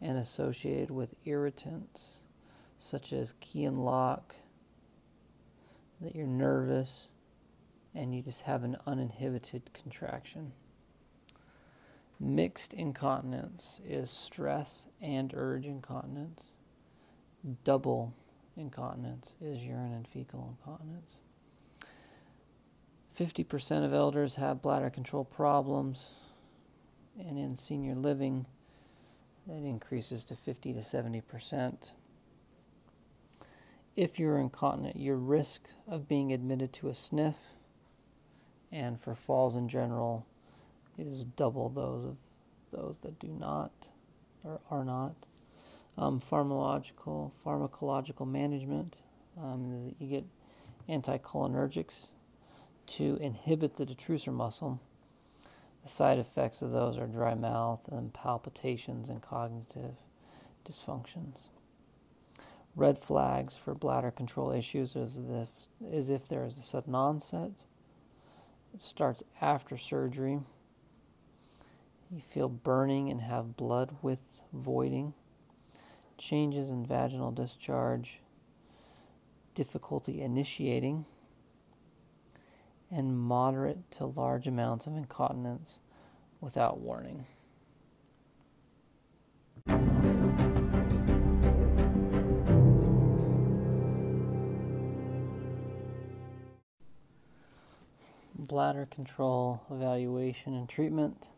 and 0.00 0.18
associated 0.18 0.90
with 0.90 1.14
irritants 1.24 2.24
such 2.78 3.12
as 3.12 3.34
key 3.40 3.64
and 3.64 3.78
lock, 3.78 4.34
that 6.00 6.14
you're 6.14 6.26
nervous 6.26 7.08
and 7.94 8.14
you 8.14 8.20
just 8.20 8.42
have 8.42 8.62
an 8.62 8.76
uninhibited 8.86 9.70
contraction. 9.72 10.52
Mixed 12.20 12.74
incontinence 12.74 13.80
is 13.86 14.10
stress 14.10 14.86
and 15.00 15.32
urge 15.34 15.66
incontinence. 15.66 16.55
Double 17.64 18.14
incontinence 18.56 19.36
is 19.40 19.58
urine 19.58 19.92
and 19.92 20.06
fecal 20.08 20.56
incontinence. 20.56 21.20
50% 23.18 23.84
of 23.84 23.92
elders 23.92 24.34
have 24.34 24.62
bladder 24.62 24.90
control 24.90 25.24
problems, 25.24 26.10
and 27.18 27.38
in 27.38 27.56
senior 27.56 27.94
living, 27.94 28.46
that 29.46 29.64
increases 29.64 30.24
to 30.24 30.36
50 30.36 30.74
to 30.74 30.80
70%. 30.80 31.92
If 33.94 34.18
you're 34.18 34.38
incontinent, 34.38 34.96
your 34.96 35.16
risk 35.16 35.68
of 35.88 36.08
being 36.08 36.32
admitted 36.32 36.72
to 36.74 36.88
a 36.88 36.94
sniff 36.94 37.52
and 38.70 39.00
for 39.00 39.14
falls 39.14 39.56
in 39.56 39.68
general 39.68 40.26
is 40.98 41.24
double 41.24 41.68
those 41.68 42.04
of 42.04 42.16
those 42.70 42.98
that 42.98 43.18
do 43.18 43.28
not 43.28 43.88
or 44.44 44.60
are 44.70 44.84
not. 44.84 45.14
Um, 45.98 46.20
pharmacological 46.20 47.32
pharmacological 47.44 48.26
management, 48.26 49.00
um, 49.40 49.94
you 49.98 50.08
get 50.08 50.24
anticholinergics 50.88 52.08
to 52.86 53.16
inhibit 53.20 53.76
the 53.76 53.86
detrusor 53.86 54.32
muscle. 54.32 54.80
The 55.82 55.88
side 55.88 56.18
effects 56.18 56.62
of 56.62 56.72
those 56.72 56.98
are 56.98 57.06
dry 57.06 57.34
mouth 57.34 57.88
and 57.88 58.12
palpitations 58.12 59.08
and 59.08 59.22
cognitive 59.22 59.94
dysfunctions. 60.68 61.48
Red 62.74 62.98
flags 62.98 63.56
for 63.56 63.74
bladder 63.74 64.10
control 64.10 64.50
issues 64.50 64.94
is 64.96 65.18
if, 65.18 65.48
is 65.90 66.10
if 66.10 66.28
there 66.28 66.44
is 66.44 66.58
a 66.58 66.62
sudden 66.62 66.94
onset 66.94 67.64
it 68.76 68.82
starts 68.82 69.24
after 69.40 69.78
surgery. 69.78 70.40
You 72.10 72.20
feel 72.20 72.50
burning 72.50 73.08
and 73.08 73.22
have 73.22 73.56
blood 73.56 73.96
with 74.02 74.18
voiding, 74.52 75.14
changes 76.18 76.70
in 76.70 76.84
vaginal 76.86 77.30
discharge, 77.30 78.20
difficulty 79.54 80.22
initiating, 80.22 81.04
and 82.90 83.18
moderate 83.18 83.90
to 83.92 84.06
large 84.06 84.46
amounts 84.46 84.86
of 84.86 84.96
incontinence 84.96 85.80
without 86.40 86.80
warning. 86.80 87.26
bladder 98.46 98.86
control 98.90 99.60
evaluation 99.70 100.54
and 100.54 100.68
treatment. 100.68 101.28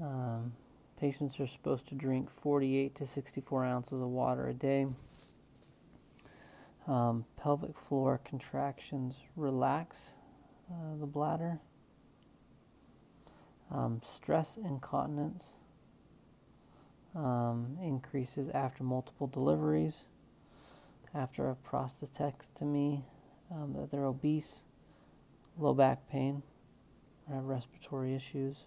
Um, 0.00 0.52
patients 1.04 1.38
are 1.38 1.46
supposed 1.46 1.86
to 1.86 1.94
drink 1.94 2.30
48 2.30 2.94
to 2.94 3.04
64 3.04 3.62
ounces 3.62 4.00
of 4.00 4.08
water 4.08 4.48
a 4.48 4.54
day. 4.54 4.86
Um, 6.88 7.26
pelvic 7.36 7.76
floor 7.76 8.18
contractions 8.24 9.18
relax 9.36 10.12
uh, 10.70 10.96
the 10.98 11.04
bladder. 11.04 11.60
Um, 13.70 14.00
stress 14.02 14.56
incontinence 14.56 15.56
um, 17.14 17.76
increases 17.82 18.48
after 18.48 18.82
multiple 18.82 19.26
deliveries, 19.26 20.04
after 21.14 21.50
a 21.50 21.54
prostatectomy, 21.70 23.02
um, 23.50 23.74
that 23.74 23.90
they're 23.90 24.06
obese 24.06 24.62
low 25.58 25.74
back 25.74 26.08
pain 26.08 26.42
or 27.28 27.34
have 27.34 27.44
respiratory 27.44 28.14
issues. 28.14 28.64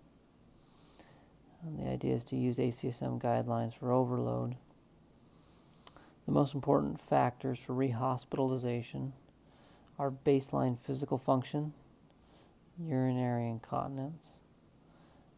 And 1.63 1.79
the 1.79 1.89
idea 1.89 2.15
is 2.15 2.23
to 2.25 2.35
use 2.35 2.57
ACSM 2.57 3.21
guidelines 3.21 3.77
for 3.77 3.91
overload. 3.91 4.55
The 6.25 6.31
most 6.31 6.53
important 6.53 6.99
factors 6.99 7.59
for 7.59 7.73
rehospitalization 7.73 9.11
are 9.97 10.11
baseline 10.11 10.77
physical 10.77 11.17
function, 11.17 11.73
urinary 12.79 13.47
incontinence, 13.49 14.39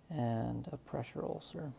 and 0.09 0.67
a 0.71 0.77
pressure 0.77 1.23
ulcer. 1.23 1.71